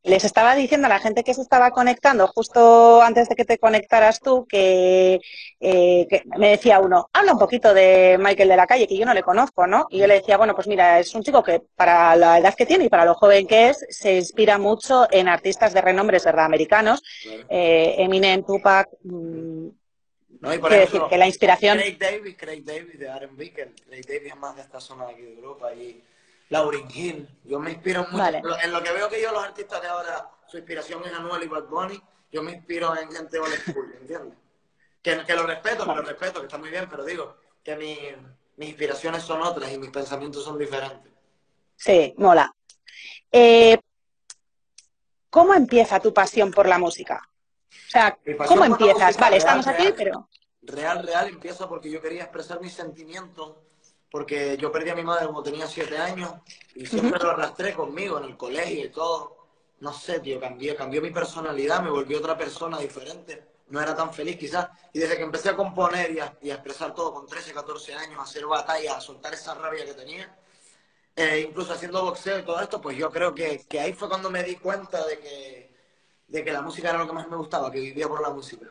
les 0.04 0.24
estaba 0.24 0.56
diciendo 0.56 0.88
a 0.88 0.90
la 0.90 1.00
gente 1.00 1.24
que 1.24 1.34
se 1.34 1.42
estaba 1.42 1.72
conectando 1.72 2.28
justo 2.28 3.02
antes 3.02 3.30
de 3.30 3.36
que 3.36 3.46
te 3.46 3.60
conectaras 3.60 4.20
tú 4.20 4.48
que, 4.48 5.20
eh, 5.60 6.08
que, 6.10 6.24
me 6.38 6.50
decía 6.50 6.80
uno, 6.80 7.10
habla 7.14 7.34
un 7.34 7.40
poquito 7.40 7.74
de 7.74 8.18
Michael 8.20 8.50
de 8.50 8.56
la 8.56 8.68
calle, 8.68 8.88
que 8.88 8.98
yo 8.98 9.06
no 9.06 9.14
le 9.14 9.22
conozco, 9.22 9.68
¿no? 9.68 9.86
Y 9.90 10.00
yo 10.00 10.08
le 10.08 10.16
decía, 10.16 10.38
bueno, 10.38 10.56
pues 10.56 10.68
mira, 10.68 11.00
es 11.00 11.14
un 11.14 11.24
chico 11.24 11.44
que 11.44 11.62
para 11.76 12.16
la 12.16 12.40
edad 12.40 12.56
que 12.56 12.66
tiene 12.66 12.86
y 12.86 12.90
para 12.90 13.06
lo 13.06 13.14
joven 13.14 13.46
que 13.46 13.70
es, 13.70 13.86
se 13.90 14.16
inspira 14.16 14.58
mucho 14.58 15.08
en 15.12 15.28
artistas 15.28 15.74
de 15.74 15.82
renombres, 15.82 16.26
¿verdad? 16.26 16.46
Americanos, 16.46 17.04
eh, 17.50 17.96
Eminem, 18.00 18.44
Tupac. 18.44 18.90
Mm, 19.04 19.68
no, 20.40 20.54
y 20.56 20.58
por 20.58 20.74
ejemplo, 20.74 21.00
decir 21.00 21.02
que 21.08 21.18
la 21.20 21.28
inspiración... 21.28 21.78
Craig 21.78 22.00
David, 22.00 22.36
Craig 22.36 22.64
David 22.64 23.00
de 23.00 23.06
R&B, 23.06 23.54
que 23.54 23.72
Craig 23.88 24.06
David 24.08 24.28
es 24.28 24.36
más 24.38 24.56
de 24.56 24.64
esta 24.64 24.80
zona 24.80 25.06
de 25.06 25.14
aquí 25.14 25.22
de 25.22 25.34
Europa 25.36 25.72
y 25.76 26.04
Lauryn 26.52 26.88
Hill. 26.94 27.28
Yo 27.46 27.60
me 27.60 27.72
inspiro 27.72 28.06
mucho. 28.12 28.24
En 28.64 28.72
lo 28.72 28.84
que 28.84 28.92
veo 28.92 29.10
que 29.10 29.22
yo, 29.22 29.32
los 29.32 29.44
artistas 29.44 29.82
de 29.82 29.88
ahora, 29.88 30.30
su 30.48 30.58
inspiración 30.58 31.02
es 31.06 31.14
Anuel 31.14 31.44
y 31.44 31.48
Bad 31.48 31.64
Bunny, 31.64 32.02
yo 32.32 32.44
me 32.44 32.52
inspiro 32.52 32.96
en 32.98 33.10
gente 33.10 33.40
old 33.40 33.56
school, 33.56 33.96
¿entiendes? 34.00 34.38
Que, 35.02 35.24
que, 35.26 35.34
lo 35.34 35.48
respeto, 35.48 35.86
que 35.86 35.96
lo 35.96 36.02
respeto, 36.02 36.40
que 36.42 36.46
está 36.46 36.58
muy 36.58 36.70
bien, 36.70 36.88
pero 36.90 37.04
digo 37.06 37.38
que 37.64 37.76
mi, 37.76 37.98
mis 38.58 38.70
inspiraciones 38.70 39.24
son 39.24 39.42
otras 39.42 39.72
y 39.72 39.78
mis 39.78 39.90
pensamientos 39.90 40.44
son 40.44 40.58
diferentes. 40.58 41.12
Sí, 41.76 42.14
mola. 42.18 42.54
Eh, 43.32 43.80
¿Cómo 45.30 45.54
empieza 45.54 46.02
tu 46.02 46.14
pasión 46.14 46.52
por 46.52 46.68
la 46.68 46.78
música? 46.78 47.28
O 47.70 47.90
sea, 47.90 48.18
¿cómo 48.46 48.66
empiezas? 48.66 49.18
Vale, 49.18 49.38
estamos 49.38 49.66
aquí, 49.68 49.94
pero... 49.96 50.30
Real, 50.64 51.02
real 51.02 51.30
empieza 51.30 51.68
porque 51.68 51.90
yo 51.90 52.02
quería 52.02 52.24
expresar 52.24 52.62
mis 52.62 52.74
sentimientos 52.74 53.56
porque 54.12 54.58
yo 54.58 54.72
perdí 54.72 54.90
a 54.90 54.96
mi 54.96 55.04
madre 55.04 55.24
cuando 55.24 55.42
tenía 55.42 55.66
siete 55.66 55.98
años 55.98 56.34
y 56.76 56.86
siempre 56.86 57.18
lo 57.18 57.32
arrastré 57.32 57.74
conmigo 57.74 58.18
en 58.18 58.26
el 58.26 58.38
colegio 58.38 58.86
y 58.86 58.90
todo. 58.90 59.38
No 59.80 59.94
sé, 59.94 60.20
tío, 60.20 60.40
cambié, 60.40 60.76
cambió 60.76 61.02
mi 61.02 61.12
personalidad, 61.12 61.82
me 61.82 61.90
volví 61.90 62.14
otra 62.14 62.38
persona 62.38 62.78
diferente. 62.78 63.48
No 63.70 63.82
era 63.82 63.96
tan 63.96 64.14
feliz 64.14 64.38
quizás. 64.38 64.68
Y 64.92 65.00
desde 65.00 65.16
que 65.16 65.24
empecé 65.24 65.50
a 65.50 65.56
componer 65.56 66.12
y 66.12 66.20
a, 66.20 66.54
expresar 66.54 66.94
todo 66.94 67.14
con 67.14 67.26
13, 67.26 67.54
14 67.54 67.96
años, 67.96 68.20
a 68.20 68.24
hacer 68.24 68.46
batallas, 68.46 68.98
a 68.98 69.02
soltar 69.02 69.34
esa 69.34 69.56
rabia 69.56 69.86
que 69.86 69.94
tenía, 69.94 70.38
eh, 71.16 71.46
incluso 71.48 71.74
haciendo 71.74 72.04
boxeo 72.04 72.40
y 72.40 72.44
todo 72.44 72.60
esto, 72.60 72.82
pues 72.82 72.98
yo 72.98 73.10
creo 73.10 73.34
que, 73.34 73.66
que 73.68 73.80
ahí 73.80 73.94
fue 73.94 74.10
cuando 74.10 74.30
me 74.30 74.44
di 74.44 74.58
cuenta 74.58 75.06
de 75.08 75.20
que, 75.20 75.74
de 76.28 76.44
que 76.44 76.52
la 76.52 76.62
música 76.62 76.90
era 76.90 77.00
lo 77.00 77.08
que 77.08 77.14
más 77.14 77.30
me 77.30 77.38
gustaba, 77.38 77.72
que 77.72 77.80
vivía 77.80 78.08
por 78.10 78.22
la 78.22 78.30
música. 78.30 78.68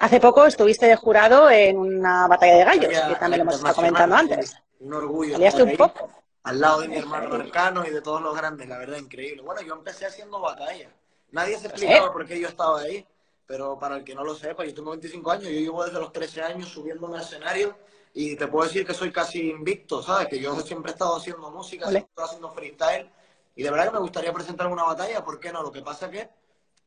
Hace 0.00 0.20
poco 0.20 0.46
estuviste 0.46 0.86
de 0.86 0.96
jurado 0.96 1.50
en 1.50 1.78
una 1.78 2.26
batalla 2.28 2.56
de 2.56 2.64
gallos, 2.64 2.88
que 3.08 3.14
también 3.16 3.38
lo 3.38 3.42
hemos 3.42 3.56
estado 3.56 3.74
comentando 3.74 4.16
antes. 4.16 4.56
Un 4.80 4.94
orgullo. 4.94 5.36
un 5.36 5.76
poco. 5.76 6.10
Al 6.42 6.60
lado 6.60 6.80
de 6.82 6.88
mi 6.88 6.96
hermano 6.96 7.34
Arcano 7.34 7.84
y 7.84 7.90
de 7.90 8.00
todos 8.00 8.22
los 8.22 8.36
grandes, 8.36 8.68
la 8.68 8.78
verdad, 8.78 8.98
increíble. 8.98 9.42
Bueno, 9.42 9.62
yo 9.62 9.74
empecé 9.74 10.06
haciendo 10.06 10.40
batalla. 10.40 10.90
Nadie 11.32 11.58
se 11.58 11.66
explicaba 11.66 12.12
por 12.12 12.24
qué 12.24 12.38
yo 12.38 12.46
estaba 12.46 12.80
ahí, 12.80 13.04
pero 13.46 13.78
para 13.78 13.96
el 13.96 14.04
que 14.04 14.14
no 14.14 14.22
lo 14.22 14.34
sepa, 14.34 14.64
yo 14.64 14.72
tengo 14.72 14.90
25 14.90 15.30
años, 15.30 15.44
yo 15.44 15.50
llevo 15.50 15.84
desde 15.84 15.98
los 15.98 16.12
13 16.12 16.42
años 16.42 16.68
subiendo 16.68 17.06
un 17.06 17.16
escenario 17.16 17.76
y 18.14 18.36
te 18.36 18.46
puedo 18.46 18.66
decir 18.66 18.86
que 18.86 18.94
soy 18.94 19.12
casi 19.12 19.50
invicto, 19.50 20.02
¿sabes? 20.02 20.28
Que 20.28 20.38
yo 20.38 20.58
siempre 20.60 20.92
he 20.92 20.94
estado 20.94 21.16
haciendo 21.16 21.50
música, 21.50 21.86
siempre 21.88 22.08
he 22.08 22.10
estado 22.10 22.28
haciendo 22.28 22.52
freestyle 22.52 23.10
y 23.54 23.62
de 23.62 23.70
verdad 23.70 23.86
que 23.86 23.92
me 23.92 23.98
gustaría 23.98 24.32
presentar 24.32 24.68
una 24.68 24.84
batalla, 24.84 25.24
¿por 25.24 25.40
qué 25.40 25.52
no? 25.52 25.62
Lo 25.62 25.72
que 25.72 25.82
pasa 25.82 26.06
es 26.06 26.12
que 26.12 26.30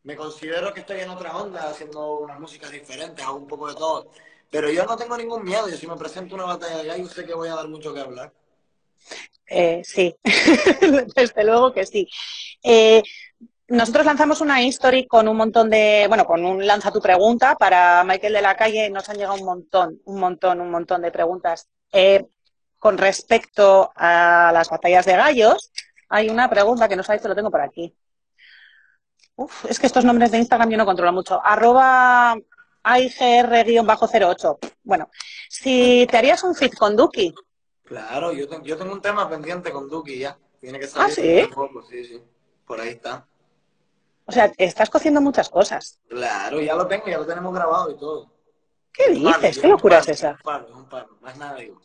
me 0.04 0.16
considero 0.16 0.74
que 0.74 0.82
estoy 0.82 1.02
en 1.02 1.10
otra 1.10 1.36
onda, 1.36 1.70
haciendo 1.70 2.20
unas 2.20 2.40
músicas 2.40 2.72
diferentes, 2.72 3.26
hago 3.26 3.38
un 3.38 3.48
poco 3.48 3.68
de 3.68 3.76
todo. 3.76 4.12
Pero 4.50 4.72
yo 4.72 4.86
no 4.86 4.98
tengo 4.98 5.18
ningún 5.18 5.44
miedo, 5.44 5.70
yo 5.70 5.78
si 5.78 5.88
me 5.88 5.96
presento 5.96 6.36
una 6.36 6.46
batalla 6.46 6.78
de 6.78 6.88
gallos 6.88 7.12
sé 7.12 7.26
que 7.26 7.34
voy 7.34 7.50
a 7.50 7.56
dar 7.56 7.68
mucho 7.68 7.94
que 7.94 8.00
hablar. 8.00 8.34
Eh, 9.48 9.82
sí, 9.84 10.16
desde 11.16 11.44
luego 11.44 11.74
que 11.74 11.86
sí. 11.86 12.08
Eh, 12.64 13.04
nosotros 13.68 14.06
lanzamos 14.06 14.42
una 14.42 14.62
history 14.62 15.06
con 15.06 15.28
un 15.28 15.38
montón 15.38 15.70
de, 15.70 16.06
bueno, 16.08 16.26
con 16.26 16.44
un 16.44 16.66
lanza 16.66 16.92
tu 16.92 17.00
pregunta 17.00 17.56
para 17.56 18.04
Michael 18.04 18.34
de 18.34 18.42
la 18.42 18.56
calle, 18.56 18.90
nos 18.90 19.08
han 19.10 19.18
llegado 19.18 19.36
un 19.36 19.46
montón, 19.46 20.02
un 20.06 20.20
montón, 20.20 20.62
un 20.62 20.72
montón 20.72 21.02
de 21.02 21.12
preguntas. 21.12 21.68
Eh, 21.92 22.26
con 22.80 22.98
respecto 22.98 23.92
a 23.96 24.52
las 24.54 24.70
batallas 24.70 25.06
de 25.06 25.16
gallos, 25.16 25.72
hay 26.08 26.30
una 26.30 26.50
pregunta 26.50 26.88
que 26.88 26.96
nos 26.96 27.10
ha 27.10 27.16
hecho, 27.16 27.28
lo 27.28 27.36
tengo 27.36 27.52
por 27.52 27.62
aquí. 27.62 27.94
Uf, 29.40 29.66
es 29.70 29.80
que 29.80 29.88
estos 29.88 30.04
nombres 30.04 30.32
de 30.32 30.38
Instagram 30.38 30.70
yo 30.70 30.78
no 30.78 30.86
controlo 30.86 31.14
mucho. 31.14 31.40
Arroba 31.42 32.36
IGR-08. 32.84 34.58
Bueno, 34.84 35.10
si 35.48 36.06
te 36.12 36.18
harías 36.18 36.44
un 36.44 36.54
fit 36.54 36.76
con 36.76 36.98
Duki. 36.98 37.34
Claro, 37.86 38.34
yo, 38.34 38.48
yo 38.64 38.78
tengo 38.78 38.92
un 38.92 39.02
tema 39.02 39.30
pendiente 39.30 39.72
con 39.72 39.88
Duki 39.88 40.20
ya. 40.20 40.38
Tiene 40.60 40.78
que 40.78 40.88
salir. 40.88 41.08
¿Ah, 41.10 41.16
sí? 41.16 41.50
sí, 41.90 42.06
sí. 42.06 42.24
Por 42.68 42.82
ahí 42.82 42.90
está. 42.90 43.26
O 44.26 44.32
sea, 44.34 44.52
estás 44.58 44.90
cociendo 44.90 45.22
muchas 45.22 45.48
cosas. 45.48 46.02
Claro, 46.10 46.60
ya 46.60 46.76
lo 46.76 46.86
tengo, 46.86 47.08
ya 47.08 47.20
lo 47.20 47.26
tenemos 47.26 47.54
grabado 47.54 47.92
y 47.92 47.98
todo. 47.98 48.30
¿Qué 48.92 49.10
dices? 49.12 49.58
¿Qué 49.58 49.70
locura 49.70 50.00
es 50.00 50.10
esa? 50.10 50.32
Un 50.32 50.38
paro, 50.44 50.68
un 50.76 50.90
paro, 50.90 51.18
más 51.22 51.38
nada 51.38 51.56
digo. 51.56 51.80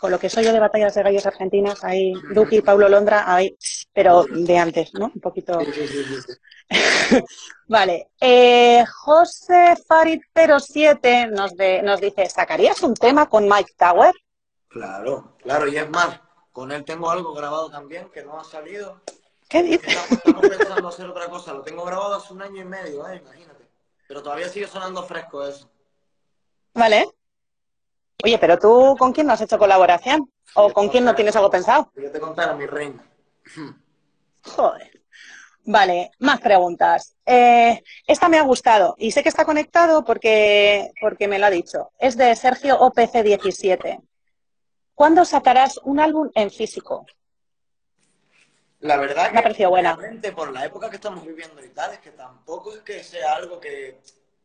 Con 0.00 0.10
lo 0.10 0.18
que 0.18 0.30
soy 0.30 0.44
yo 0.44 0.52
de 0.52 0.60
batallas 0.60 0.94
de 0.94 1.02
gallos 1.02 1.26
argentinas, 1.26 1.84
ahí 1.84 2.14
Duki, 2.34 2.62
Paulo 2.62 2.88
Londra, 2.88 3.32
ahí, 3.32 3.54
pero 3.92 4.24
de 4.24 4.58
antes, 4.58 4.94
¿no? 4.94 5.12
Un 5.14 5.20
poquito. 5.20 5.60
vale. 7.68 8.08
Eh, 8.18 8.82
José 8.90 9.76
Farid 9.86 10.20
07 10.34 11.28
nos, 11.28 11.52
nos 11.82 12.00
dice, 12.00 12.30
¿sacarías 12.30 12.82
un 12.82 12.94
tema 12.94 13.28
con 13.28 13.46
Mike 13.46 13.74
Tower? 13.76 14.14
Claro, 14.68 15.36
claro, 15.42 15.68
y 15.68 15.76
es 15.76 15.90
más, 15.90 16.18
con 16.50 16.72
él 16.72 16.82
tengo 16.84 17.10
algo 17.10 17.34
grabado 17.34 17.70
también 17.70 18.08
que 18.10 18.24
no 18.24 18.40
ha 18.40 18.44
salido. 18.44 19.02
¿Qué 19.48 19.62
dices? 19.62 20.10
Estamos, 20.10 20.48
pensando 20.48 20.88
hacer 20.88 21.06
otra 21.08 21.28
cosa, 21.28 21.52
lo 21.52 21.62
tengo 21.62 21.84
grabado 21.84 22.14
hace 22.14 22.32
un 22.32 22.40
año 22.40 22.62
y 22.62 22.64
medio, 22.64 23.06
¿eh? 23.06 23.16
imagínate. 23.16 23.68
Pero 24.08 24.22
todavía 24.22 24.48
sigue 24.48 24.66
sonando 24.66 25.02
fresco 25.02 25.46
eso. 25.46 25.68
Vale. 26.72 27.06
Oye, 28.24 28.38
pero 28.38 28.58
tú, 28.58 28.96
¿con 28.98 29.12
quién 29.12 29.26
no 29.26 29.32
has 29.32 29.40
hecho 29.40 29.58
colaboración? 29.58 30.30
¿O 30.54 30.72
con 30.72 30.88
quién 30.88 31.04
no 31.04 31.14
tienes 31.14 31.36
algo 31.36 31.50
pensado? 31.50 31.90
Yo 31.94 32.10
te 32.10 32.20
contaré, 32.20 32.54
mi 32.54 32.66
reina. 32.66 33.04
Joder. 34.42 34.90
Vale, 35.64 36.10
más 36.18 36.40
preguntas. 36.40 37.14
Eh, 37.24 37.82
esta 38.06 38.28
me 38.28 38.38
ha 38.38 38.42
gustado 38.42 38.94
y 38.98 39.12
sé 39.12 39.22
que 39.22 39.28
está 39.28 39.44
conectado 39.44 40.04
porque, 40.04 40.90
porque 41.00 41.28
me 41.28 41.38
lo 41.38 41.46
ha 41.46 41.50
dicho. 41.50 41.92
Es 41.98 42.16
de 42.16 42.34
Sergio 42.34 42.78
OPC17. 42.80 44.00
¿Cuándo 44.94 45.24
sacarás 45.24 45.78
un 45.84 46.00
álbum 46.00 46.30
en 46.34 46.50
físico? 46.50 47.06
La 48.80 48.96
verdad 48.96 49.30
me 49.32 49.40
ha 49.40 49.42
parecido 49.42 49.70
buena. 49.70 49.96
por 50.34 50.52
la 50.52 50.64
época 50.64 50.88
que 50.88 50.96
estamos 50.96 51.24
viviendo 51.24 51.62
y 51.62 51.68
tal, 51.68 51.92
es 51.92 51.98
que 52.00 52.10
tampoco 52.10 52.74
es 52.74 52.80
que 52.80 53.04
sea 53.04 53.34
algo 53.34 53.60
que, 53.60 54.00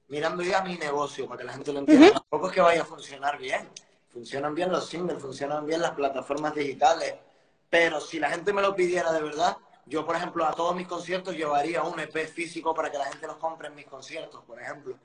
mirando 0.08 0.44
ya 0.44 0.62
mi 0.62 0.78
negocio, 0.78 1.28
para 1.28 1.40
que 1.40 1.44
la 1.46 1.54
gente 1.54 1.74
lo 1.74 1.80
entienda, 1.80 2.12
tampoco 2.12 2.48
es 2.48 2.54
que 2.54 2.62
vaya 2.62 2.82
a 2.82 2.86
funcionar 2.86 3.38
bien. 3.38 3.70
Funcionan 4.12 4.56
bien 4.56 4.72
los 4.72 4.88
singles, 4.88 5.22
funcionan 5.22 5.66
bien 5.66 5.82
las 5.82 5.92
plataformas 5.92 6.56
digitales, 6.56 7.16
pero 7.70 8.00
si 8.00 8.18
la 8.18 8.30
gente 8.30 8.54
me 8.54 8.62
lo 8.62 8.74
pidiera 8.74 9.12
de 9.12 9.22
verdad, 9.22 9.58
yo, 9.86 10.06
por 10.06 10.16
ejemplo, 10.16 10.46
a 10.46 10.54
todos 10.54 10.76
mis 10.76 10.88
conciertos 10.88 11.36
llevaría 11.36 11.84
un 11.84 12.00
EP 12.00 12.28
físico 12.28 12.74
para 12.74 12.90
que 12.90 12.98
la 12.98 13.06
gente 13.06 13.28
los 13.28 13.38
compre 13.38 13.68
en 13.68 13.76
mis 13.76 13.86
conciertos, 13.86 14.42
por 14.46 14.60
ejemplo. 14.60 14.96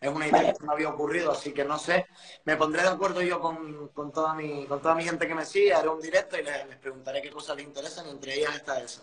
Es 0.00 0.08
una 0.14 0.28
idea 0.28 0.52
que 0.52 0.64
me 0.64 0.72
había 0.72 0.90
ocurrido, 0.90 1.32
así 1.32 1.52
que 1.52 1.64
no 1.64 1.76
sé. 1.76 2.06
Me 2.44 2.56
pondré 2.56 2.82
de 2.82 2.88
acuerdo 2.88 3.20
yo 3.20 3.40
con, 3.40 3.88
con, 3.88 4.12
toda, 4.12 4.32
mi, 4.32 4.64
con 4.66 4.80
toda 4.80 4.94
mi 4.94 5.02
gente 5.02 5.26
que 5.26 5.34
me 5.34 5.44
sigue, 5.44 5.74
haré 5.74 5.88
un 5.88 6.00
directo 6.00 6.38
y 6.38 6.44
les, 6.44 6.76
preguntaré 6.76 7.20
qué 7.20 7.30
cosas 7.30 7.56
les 7.56 7.66
interesan 7.66 8.06
y 8.06 8.10
entre 8.10 8.34
ellas 8.34 8.54
está 8.54 8.80
esa. 8.80 9.02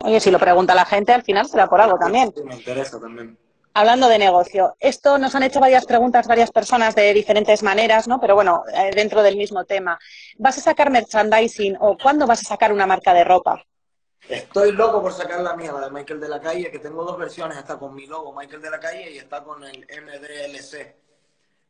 Oye, 0.00 0.20
si 0.20 0.30
lo 0.30 0.38
pregunta 0.38 0.74
la 0.74 0.84
gente, 0.84 1.14
al 1.14 1.22
final 1.22 1.46
será 1.46 1.66
por 1.66 1.80
algo 1.80 1.96
también. 1.96 2.30
Sí, 2.36 2.42
me 2.42 2.56
interesa 2.56 3.00
también. 3.00 3.38
Hablando 3.76 4.08
de 4.08 4.18
negocio, 4.18 4.76
esto 4.78 5.18
nos 5.18 5.34
han 5.34 5.42
hecho 5.42 5.58
varias 5.58 5.84
preguntas, 5.84 6.28
varias 6.28 6.52
personas 6.52 6.94
de 6.94 7.12
diferentes 7.12 7.64
maneras, 7.64 8.06
¿no? 8.06 8.20
Pero 8.20 8.36
bueno, 8.36 8.62
eh, 8.72 8.92
dentro 8.94 9.20
del 9.22 9.36
mismo 9.36 9.64
tema. 9.64 9.98
¿Vas 10.38 10.58
a 10.58 10.60
sacar 10.60 10.90
merchandising 10.90 11.76
o 11.80 11.98
cuándo 11.98 12.24
vas 12.24 12.40
a 12.42 12.44
sacar 12.44 12.72
una 12.72 12.86
marca 12.86 13.12
de 13.12 13.24
ropa? 13.24 13.64
Estoy 14.28 14.72
loco 14.72 15.02
por 15.02 15.12
sacar 15.12 15.40
la 15.40 15.56
mía, 15.56 15.72
la 15.72 15.80
de 15.80 15.90
Michael 15.90 16.20
de 16.20 16.28
la 16.28 16.40
Calle, 16.40 16.70
que 16.70 16.78
tengo 16.78 17.04
dos 17.04 17.18
versiones, 17.18 17.58
está 17.58 17.76
con 17.76 17.94
mi 17.94 18.06
logo 18.06 18.32
Michael 18.32 18.62
de 18.62 18.70
la 18.70 18.78
Calle 18.78 19.10
y 19.10 19.18
está 19.18 19.42
con 19.42 19.64
el 19.64 19.80
MDLC. 19.80 20.94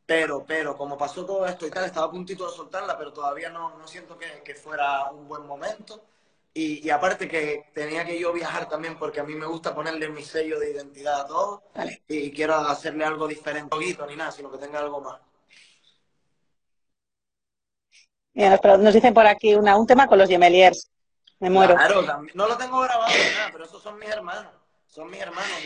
Pero, 0.05 0.45
pero, 0.45 0.77
como 0.77 0.97
pasó 0.97 1.25
todo 1.25 1.45
esto 1.47 1.65
y 1.65 1.71
tal, 1.71 1.85
estaba 1.85 2.05
a 2.05 2.11
puntito 2.11 2.45
de 2.45 2.55
soltarla, 2.55 2.97
pero 2.97 3.11
todavía 3.11 3.49
no, 3.49 3.77
no 3.77 3.87
siento 3.87 4.15
que, 4.17 4.53
fuera 4.55 5.09
un 5.11 5.27
buen 5.27 5.45
momento. 5.47 6.03
Y, 6.57 6.89
aparte 6.89 7.27
que 7.27 7.65
tenía 7.73 8.05
que 8.05 8.17
yo 8.17 8.31
viajar 8.31 8.69
también 8.69 8.97
porque 8.97 9.19
a 9.19 9.25
mí 9.25 9.35
me 9.35 9.45
gusta 9.45 9.75
ponerle 9.75 10.07
mi 10.07 10.23
sello 10.23 10.57
de 10.57 10.71
identidad 10.71 11.19
a 11.19 11.27
todo. 11.27 11.63
Y, 12.07 12.31
quiero 12.31 12.55
hacerle 12.55 13.03
algo 13.03 13.27
diferente, 13.27 13.75
no 13.99 14.05
ni 14.07 14.15
nada, 14.15 14.31
sino 14.31 14.49
que 14.49 14.57
tenga 14.57 14.79
algo 14.79 15.01
más. 15.01 15.19
Mira, 18.33 18.57
nos 18.77 18.93
dicen 18.93 19.13
por 19.13 19.27
aquí 19.27 19.53
una, 19.53 19.75
un 19.75 19.85
tema 19.85 20.07
con 20.07 20.17
los 20.17 20.29
Gemeliers. 20.29 20.89
Me 21.39 21.49
muero. 21.49 21.75
Claro, 21.75 22.23
no 22.33 22.47
lo 22.47 22.55
tengo 22.55 22.79
grabado 22.79 23.11
nada, 23.11 23.49
pero 23.51 23.65
esos 23.65 23.83
son 23.83 23.99
mis 23.99 24.09
hermanos. 24.09 24.53
Son 24.87 25.11
mis 25.11 25.19
hermanos. 25.19 25.59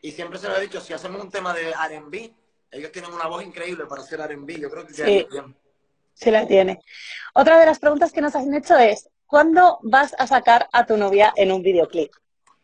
Y, 0.00 0.10
siempre 0.10 0.38
se 0.38 0.48
lo 0.48 0.56
he 0.56 0.62
dicho, 0.62 0.80
si 0.80 0.94
hacemos 0.94 1.20
un 1.20 1.30
tema 1.30 1.52
de 1.52 1.68
R&B, 1.68 2.34
ellos 2.70 2.90
tienen 2.90 3.12
una 3.12 3.26
voz 3.26 3.44
increíble 3.44 3.84
para 3.84 4.00
hacer 4.00 4.18
R&B. 4.20 4.58
Yo 4.58 4.70
creo 4.70 4.86
que 4.86 4.94
sí, 4.94 5.26
bien. 5.30 5.54
Sí 6.14 6.30
la 6.30 6.46
tiene. 6.46 6.80
Otra 7.34 7.60
de 7.60 7.66
las 7.66 7.78
preguntas 7.78 8.10
que 8.10 8.22
nos 8.22 8.34
han 8.34 8.54
hecho 8.54 8.78
es, 8.78 9.10
¿cuándo 9.30 9.78
vas 9.82 10.14
a 10.18 10.26
sacar 10.26 10.68
a 10.72 10.84
tu 10.84 10.96
novia 10.96 11.32
en 11.36 11.52
un 11.52 11.62
videoclip? 11.62 12.12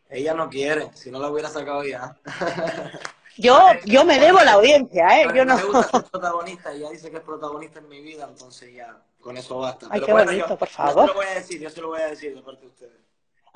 Ella 0.09 0.33
no 0.33 0.49
quiere, 0.49 0.89
si 0.93 1.11
no 1.11 1.19
la 1.19 1.29
hubiera 1.29 1.49
sacado 1.49 1.83
ya. 1.83 2.15
Yo, 3.39 3.55
yo 3.85 4.03
me 4.03 4.19
debo 4.19 4.39
a 4.39 4.45
la 4.45 4.53
audiencia, 4.53 5.21
¿eh? 5.21 5.27
Yo 5.35 5.45
no. 5.45 5.57
Me 5.57 5.63
gusta 5.63 5.83
ser 5.91 6.03
protagonista 6.05 6.73
y 6.73 6.77
ella 6.77 6.89
dice 6.89 7.11
que 7.11 7.17
es 7.17 7.23
protagonista 7.23 7.77
en 7.77 7.87
mi 7.87 8.01
vida, 8.01 8.27
entonces 8.27 8.73
ya 8.73 8.97
con 9.21 9.37
eso 9.37 9.59
basta. 9.59 9.85
Ay, 9.91 10.01
qué 10.01 10.11
bonito, 10.11 10.57
por 10.57 10.67
favor. 10.67 11.05
Yo 11.05 11.07
se 11.07 11.13
lo 11.13 11.13
voy 11.13 11.25
a 11.27 11.35
decir, 11.35 11.61
yo 11.61 11.69
se 11.69 11.81
lo 11.81 11.87
voy 11.89 12.01
a 12.01 12.07
decir 12.07 12.35
de 12.35 12.41
parte 12.41 12.61
de 12.61 12.67
ustedes. 12.67 12.99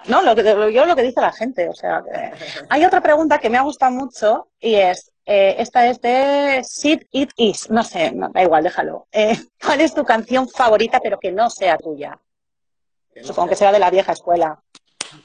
No, 0.07 0.21
lo 0.21 0.35
que, 0.35 0.43
yo 0.71 0.85
lo 0.85 0.95
que 0.95 1.01
dice 1.01 1.21
la 1.21 1.31
gente, 1.31 1.67
o 1.67 1.73
sea, 1.73 2.03
hay 2.69 2.85
otra 2.85 3.01
pregunta 3.01 3.39
que 3.39 3.49
me 3.49 3.57
ha 3.57 3.63
gustado 3.63 3.91
mucho 3.91 4.49
y 4.59 4.75
es, 4.75 5.11
eh, 5.25 5.55
esta 5.57 5.87
es 5.87 5.99
de 6.01 6.61
Sid 6.63 7.01
It 7.11 7.31
Is, 7.35 7.69
no 7.69 7.83
sé, 7.83 8.11
da 8.13 8.43
igual, 8.43 8.63
déjalo. 8.63 9.07
Eh, 9.11 9.35
¿Cuál 9.63 9.81
es 9.81 9.93
tu 9.93 10.03
canción 10.03 10.47
favorita 10.47 10.99
pero 11.01 11.19
que 11.19 11.31
no 11.31 11.49
sea 11.49 11.77
tuya? 11.77 12.19
Supongo 13.23 13.49
que 13.49 13.55
sea 13.55 13.71
de 13.71 13.79
la 13.79 13.89
vieja 13.89 14.13
escuela. 14.13 14.61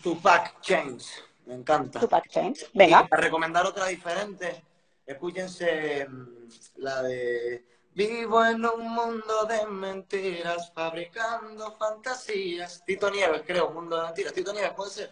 Tupac 0.03 0.61
Chains. 0.61 1.23
Me 1.47 1.55
encanta. 1.55 2.01
Tupac 2.01 2.29
Chains. 2.29 2.67
Venga. 2.75 3.07
para 3.07 3.23
recomendar 3.23 3.65
otra 3.67 3.87
diferente, 3.87 4.63
escúchense 5.07 6.07
mm, 6.09 6.49
la 6.77 7.03
de 7.03 7.65
Vivo 7.97 8.45
en 8.45 8.63
un 8.67 8.91
mundo 8.91 9.47
de 9.49 9.65
mentiras, 9.65 10.71
fabricando 10.75 11.75
fantasías. 11.79 12.85
Tito 12.85 13.11
Nieves, 13.11 13.43
creo, 13.47 13.71
mundo 13.71 13.97
de 13.97 14.03
mentiras. 14.03 14.35
Tito 14.35 14.53
Nieves, 14.53 14.73
puede 14.73 14.91
ser. 14.91 15.11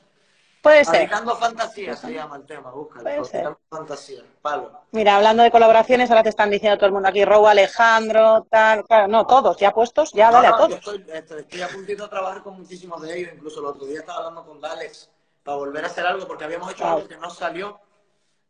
Puede 0.64 0.82
ser. 0.82 0.94
Fabricando 0.94 1.36
fantasías 1.36 1.98
se 1.98 2.14
llama 2.14 2.36
el 2.36 2.46
tema, 2.46 2.70
búscalo. 2.70 3.02
Puede 3.02 3.24
ser. 3.26 3.54
fantasías, 3.68 4.24
palo. 4.40 4.72
Mira, 4.92 5.16
hablando 5.16 5.42
de 5.42 5.50
colaboraciones, 5.50 6.08
ahora 6.08 6.22
te 6.22 6.30
están 6.30 6.48
diciendo 6.48 6.78
todo 6.78 6.86
el 6.86 6.92
mundo 6.92 7.06
aquí, 7.06 7.22
Robo, 7.22 7.48
Alejandro, 7.48 8.46
tal, 8.48 8.82
claro, 8.86 9.06
no, 9.08 9.26
todos, 9.26 9.58
ya 9.58 9.74
puestos, 9.74 10.12
ya 10.14 10.30
dale 10.30 10.46
a 10.46 10.56
todos. 10.56 10.72
Estoy, 10.72 11.04
estoy, 11.12 11.60
a 11.60 11.68
puntito 11.68 12.04
de 12.04 12.08
trabajar 12.08 12.42
con 12.42 12.56
muchísimos 12.56 13.02
de 13.02 13.14
ellos, 13.14 13.32
incluso 13.34 13.60
el 13.60 13.66
otro 13.66 13.84
día 13.84 13.98
estaba 13.98 14.20
hablando 14.20 14.46
con 14.46 14.58
Dalex 14.58 15.10
para 15.42 15.58
volver 15.58 15.84
a 15.84 15.88
hacer 15.88 16.06
algo, 16.06 16.26
porque 16.26 16.44
habíamos 16.44 16.72
hecho 16.72 16.86
algo 16.86 17.06
que 17.06 17.18
no 17.18 17.28
salió 17.28 17.78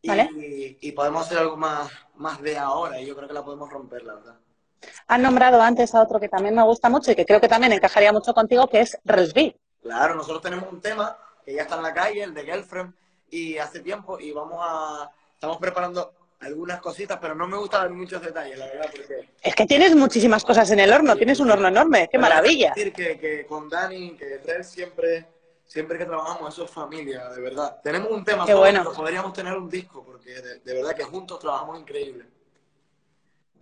y, 0.00 0.92
podemos 0.92 1.26
hacer 1.26 1.38
algo 1.38 1.56
más, 1.56 1.90
más 2.14 2.40
de 2.40 2.56
ahora 2.56 3.00
y 3.00 3.06
yo 3.06 3.16
creo 3.16 3.26
que 3.26 3.34
la 3.34 3.44
podemos 3.44 3.68
romper, 3.68 4.04
la 4.04 4.14
verdad. 4.14 4.36
Han 5.08 5.22
nombrado 5.22 5.60
antes 5.60 5.92
a 5.96 6.00
otro 6.00 6.20
que 6.20 6.28
también 6.28 6.54
me 6.54 6.62
gusta 6.62 6.88
mucho 6.88 7.10
y 7.10 7.16
que 7.16 7.26
creo 7.26 7.40
que 7.40 7.48
también 7.48 7.72
encajaría 7.72 8.12
mucho 8.12 8.34
contigo, 8.34 8.68
que 8.68 8.82
es 8.82 9.00
Resby. 9.04 9.56
Claro, 9.82 10.14
nosotros 10.14 10.42
tenemos 10.42 10.70
un 10.70 10.80
tema 10.80 11.16
que 11.44 11.54
ya 11.54 11.62
está 11.62 11.76
en 11.76 11.82
la 11.82 11.94
calle, 11.94 12.22
el 12.22 12.34
de 12.34 12.44
Girlfriend, 12.44 12.94
y 13.30 13.58
hace 13.58 13.80
tiempo, 13.80 14.18
y 14.18 14.32
vamos 14.32 14.58
a, 14.60 15.10
estamos 15.32 15.58
preparando 15.58 16.14
algunas 16.40 16.80
cositas, 16.80 17.18
pero 17.20 17.34
no 17.34 17.46
me 17.46 17.56
gusta 17.56 17.78
dar 17.78 17.90
muchos 17.90 18.22
detalles, 18.22 18.58
la 18.58 18.66
verdad, 18.66 18.90
porque... 18.94 19.28
Es 19.42 19.54
que 19.54 19.66
tienes 19.66 19.94
muchísimas 19.94 20.44
cosas 20.44 20.70
en 20.70 20.80
el 20.80 20.92
horno, 20.92 21.16
tienes 21.16 21.40
un 21.40 21.50
horno 21.50 21.68
enorme, 21.68 22.08
qué 22.10 22.18
maravilla. 22.18 22.72
decir 22.74 22.92
que, 22.92 23.18
que 23.18 23.46
con 23.46 23.68
Dani, 23.68 24.16
que 24.16 24.38
Red 24.38 24.62
siempre 24.62 25.34
siempre 25.66 25.98
que 25.98 26.04
trabajamos 26.04 26.52
eso 26.52 26.64
es 26.64 26.70
familia, 26.70 27.28
de 27.30 27.40
verdad. 27.40 27.80
Tenemos 27.82 28.10
un 28.10 28.24
tema 28.24 28.46
solo, 28.46 28.58
bueno. 28.58 28.82
pero 28.84 28.94
podríamos 28.94 29.32
tener 29.32 29.54
un 29.54 29.68
disco, 29.68 30.04
porque 30.04 30.30
de, 30.64 30.74
verdad 30.74 30.94
que 30.94 31.04
juntos 31.04 31.40
trabajamos 31.40 31.80
increíble. 31.80 32.26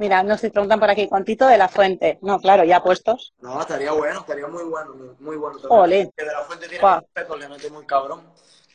Mira, 0.03 0.25
nos 0.25 0.41
preguntan 0.41 0.81
por 0.81 0.91
aquí, 0.91 1.09
con 1.09 1.25
Tito 1.25 1.47
de 1.47 1.57
la 1.57 1.69
Fuente. 1.69 2.19
No, 2.23 2.41
claro, 2.41 2.65
ya 2.65 2.83
puestos. 2.83 3.35
No, 3.41 3.61
estaría 3.61 3.93
bueno, 3.93 4.19
estaría 4.19 4.49
muy 4.49 4.65
bueno, 4.65 5.15
muy, 5.21 5.37
bueno. 5.37 5.61
Olé. 5.69 6.11
Que 6.17 6.25
de 6.25 6.33
la 6.33 6.41
Fuente 6.41 6.67
tiene 6.67 6.83
wow. 6.83 6.99
respeto, 6.99 7.37
le 7.37 7.49
mete 7.49 7.71
muy 7.71 7.87
cabrón. 7.87 8.23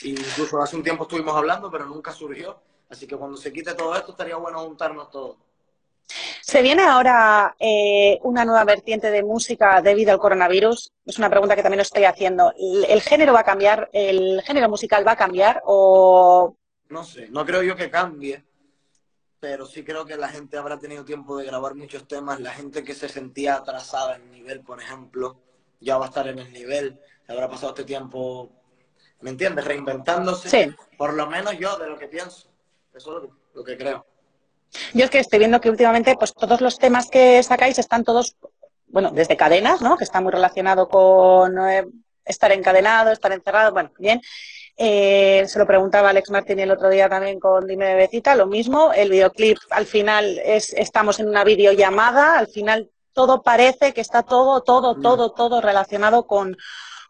Y 0.04 0.12
incluso 0.12 0.62
hace 0.62 0.78
un 0.78 0.84
tiempo 0.84 1.04
estuvimos 1.04 1.36
hablando, 1.36 1.70
pero 1.70 1.86
nunca 1.86 2.14
surgió. 2.14 2.62
Así 2.90 3.06
que 3.08 3.18
cuando 3.18 3.36
se 3.36 3.52
quite 3.52 3.74
todo 3.74 3.94
esto, 3.98 4.12
estaría 4.12 4.38
bueno 4.38 4.60
juntarnos 4.60 5.12
todos. 5.12 5.36
¿Se 6.42 6.62
viene 6.62 6.84
ahora 6.84 7.58
eh, 7.60 8.20
una 8.24 8.46
nueva 8.46 8.64
vertiente 8.64 9.12
de 9.12 9.22
música 9.22 9.82
debido 9.82 10.14
al 10.14 10.20
coronavirus? 10.20 10.94
Es 11.06 11.18
una 11.18 11.30
pregunta 11.30 11.58
que 11.58 11.62
también 11.62 11.82
estoy 11.82 12.06
haciendo. 12.06 12.54
¿El, 12.88 13.02
género 13.02 13.34
va 13.34 13.42
a 13.42 13.44
cambiar? 13.44 13.90
¿El 13.92 14.42
género 14.44 14.70
musical 14.70 15.06
va 15.06 15.12
a 15.12 15.18
cambiar 15.18 15.62
o...? 15.66 16.56
No 16.88 17.04
sé, 17.04 17.28
no 17.32 17.46
creo 17.46 17.64
yo 17.64 17.76
que 17.76 17.90
cambie, 17.90 18.46
pero 19.40 19.66
sí 19.66 19.84
creo 19.84 20.06
que 20.06 20.16
la 20.18 20.30
gente 20.30 20.58
habrá 20.58 20.80
tenido 20.80 21.06
tiempo 21.06 21.38
de 21.38 21.46
grabar 21.46 21.76
muchos 21.76 22.08
temas. 22.08 22.40
La 22.40 22.52
gente 22.52 22.84
que 22.84 22.96
se 22.96 23.08
sentía 23.08 23.56
atrasada 23.56 24.16
en 24.16 24.32
nivel, 24.32 24.62
por 24.62 24.82
ejemplo, 24.82 25.40
ya 25.80 25.98
va 25.98 26.06
a 26.06 26.10
estar 26.10 26.28
en 26.28 26.40
el 26.40 26.52
nivel. 26.52 27.00
Habrá 27.28 27.50
pasado 27.50 27.70
este 27.70 27.84
tiempo, 27.84 28.50
¿me 29.22 29.30
entiendes? 29.30 29.66
Reinventándose. 29.66 30.50
Sí. 30.50 30.76
Por 30.98 31.14
lo 31.14 31.28
menos 31.28 31.58
yo, 31.58 31.78
de 31.78 31.88
lo 31.88 31.98
que 31.98 32.08
pienso. 32.08 32.50
Eso 32.96 33.24
es 33.24 33.30
lo 33.54 33.64
que 33.64 33.78
creo. 33.78 34.06
Yo 34.94 35.06
es 35.06 35.10
que 35.12 35.20
estoy 35.20 35.40
viendo 35.40 35.62
que 35.62 35.70
últimamente 35.70 36.16
pues 36.18 36.34
todos 36.34 36.62
los 36.62 36.78
temas 36.78 37.10
que 37.10 37.42
sacáis 37.44 37.80
están 37.80 38.04
todos, 38.04 38.36
bueno, 38.88 39.12
desde 39.12 39.38
cadenas, 39.38 39.82
¿no? 39.82 39.98
Que 39.98 40.04
está 40.04 40.20
muy 40.20 40.32
relacionado 40.32 40.90
con 40.90 41.58
eh, 41.70 41.86
estar 42.26 42.52
encadenado, 42.52 43.12
estar 43.12 43.32
encerrado, 43.32 43.72
bueno, 43.72 43.92
bien. 44.00 44.22
Eh, 44.80 45.44
se 45.48 45.58
lo 45.58 45.66
preguntaba 45.66 46.10
Alex 46.10 46.30
Martín 46.30 46.60
el 46.60 46.70
otro 46.70 46.90
día 46.90 47.10
también 47.10 47.40
con 47.40 47.66
Dime 47.66 47.96
Bebecita, 47.96 48.36
lo 48.36 48.46
mismo, 48.46 48.94
el 48.94 49.10
videoclip 49.10 49.58
al 49.72 49.88
final 49.88 50.40
es, 50.46 50.72
estamos 50.74 51.20
en 51.20 51.28
una 51.28 51.44
videollamada, 51.44 52.38
al 52.38 52.48
final 52.48 52.92
todo 53.12 53.42
parece 53.42 53.94
que 53.94 54.02
está 54.02 54.22
todo, 54.22 54.62
todo, 54.62 54.96
mm. 54.96 55.02
todo, 55.02 55.32
todo 55.32 55.62
relacionado 55.62 56.28
con, 56.28 56.56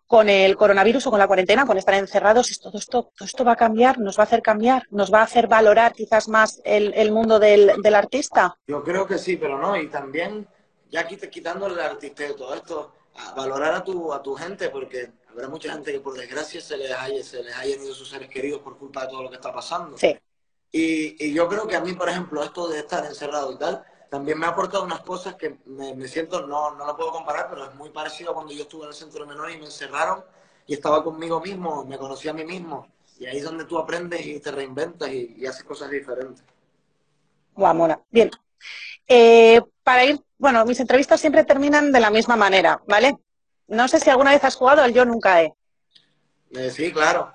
con 0.05 0.29
el 0.29 0.55
coronavirus 0.55 1.07
o 1.07 1.09
con 1.09 1.19
la 1.19 1.27
cuarentena, 1.27 1.65
con 1.65 1.77
estar 1.77 1.95
encerrados, 1.95 2.57
todo 2.62 2.77
esto, 2.77 3.12
todo 3.13 3.25
esto 3.25 3.43
va 3.43 3.51
a 3.51 3.57
cambiar, 3.57 4.00
nos 4.00 4.17
va 4.17 4.24
a 4.24 4.27
hacer 4.27 4.41
cambiar, 4.41 4.83
nos 4.89 5.13
va 5.13 5.19
a 5.19 5.24
hacer 5.24 5.47
valorar 5.47 5.91
quizás 5.91 6.29
más 6.29 6.62
el, 6.63 7.12
mundo 7.12 7.38
del, 7.38 7.93
artista. 7.93 8.57
Yo 8.65 8.81
creo 8.81 9.05
que 9.05 9.17
sí, 9.17 9.36
pero 9.36 9.59
no, 9.59 9.75
y 9.75 9.89
también, 9.89 10.47
ya 10.89 11.05
quitando 11.05 11.67
el 11.67 11.77
artisteo, 11.77 12.33
todo 12.36 12.55
esto, 12.55 12.93
valorar 13.36 13.74
a 13.74 13.83
tu, 13.83 14.13
a 14.13 14.24
tu 14.24 14.33
gente, 14.36 14.69
porque 14.69 15.12
habrá 15.38 15.50
mucha 15.50 15.72
gente 15.72 15.91
que 15.91 16.00
por 16.00 16.17
desgracia 16.17 16.60
se 16.60 16.77
les 16.77 16.91
haya, 16.91 17.24
se 17.24 17.44
les 17.44 17.56
hayan 17.56 17.84
ido 17.84 17.94
sus 17.94 18.10
seres 18.10 18.27
queridos 18.27 18.62
por 18.62 18.77
culpa 18.77 19.03
de 19.03 19.10
todo 19.10 19.24
lo 19.24 19.29
que 19.29 19.36
está 19.36 19.53
pasando. 19.53 19.96
Sí. 19.98 20.17
Y, 20.72 21.25
y 21.25 21.34
yo 21.34 21.48
creo 21.48 21.67
que 21.67 21.75
a 21.75 21.82
mí, 21.82 21.94
por 21.94 22.10
ejemplo, 22.10 22.44
esto 22.44 22.67
de 22.67 22.79
estar 22.79 23.06
encerrado 23.06 23.51
y 23.51 23.58
tal, 23.58 23.86
también 24.10 24.39
me 24.39 24.48
ha 24.48 24.50
aportado 24.50 24.84
unas 24.84 25.01
cosas 25.01 25.36
que 25.36 25.58
me, 25.65 26.08
siento, 26.08 26.48
no, 26.48 26.74
no 26.75 26.86
lo 26.86 26.98
puedo 26.98 27.12
comparar, 27.12 27.48
pero 27.50 27.65
es 27.65 27.75
muy 27.75 27.89
parecido 27.89 28.32
a 28.32 28.34
cuando 28.34 28.51
yo 28.51 28.63
estuve 28.63 28.84
en 28.84 28.89
el 28.89 28.96
centro 28.96 29.27
menor 29.27 29.51
y 29.51 29.58
me 29.58 29.65
encerraron 29.65 30.24
y 30.65 30.74
estaba 30.74 31.03
conmigo 31.03 31.39
mismo, 31.39 31.86
me 31.86 31.98
conocí 31.98 32.27
a 32.27 32.34
mí 32.34 32.44
mismo. 32.44 32.88
Y 33.20 33.25
ahí 33.25 33.38
es 33.38 33.44
donde 33.44 33.65
tú 33.65 33.77
aprendes 33.77 34.25
y 34.25 34.39
te 34.39 34.51
reinventas 34.51 35.10
y, 35.10 35.46
haces 35.46 35.63
cosas 35.63 35.89
diferentes. 35.89 36.44
Guau, 37.53 37.75
mona. 37.75 38.00
Bien. 38.10 38.29
Eh, 39.08 39.62
para 39.84 40.06
ir, 40.06 40.20
bueno, 40.38 40.65
mis 40.65 40.79
entrevistas 40.79 41.20
siempre 41.20 41.44
terminan 41.44 41.91
de 41.91 42.00
la 42.00 42.10
misma 42.10 42.36
manera, 42.36 42.82
¿vale? 42.88 43.17
No 43.67 43.88
sé 43.88 44.00
si 44.00 44.09
alguna 44.09 44.31
vez 44.31 44.43
has 44.43 44.55
jugado 44.55 44.83
el 44.83 44.93
Yo 44.93 45.05
Nunca 45.05 45.41
He. 45.41 45.53
Eh, 46.51 46.71
sí, 46.71 46.91
claro. 46.91 47.33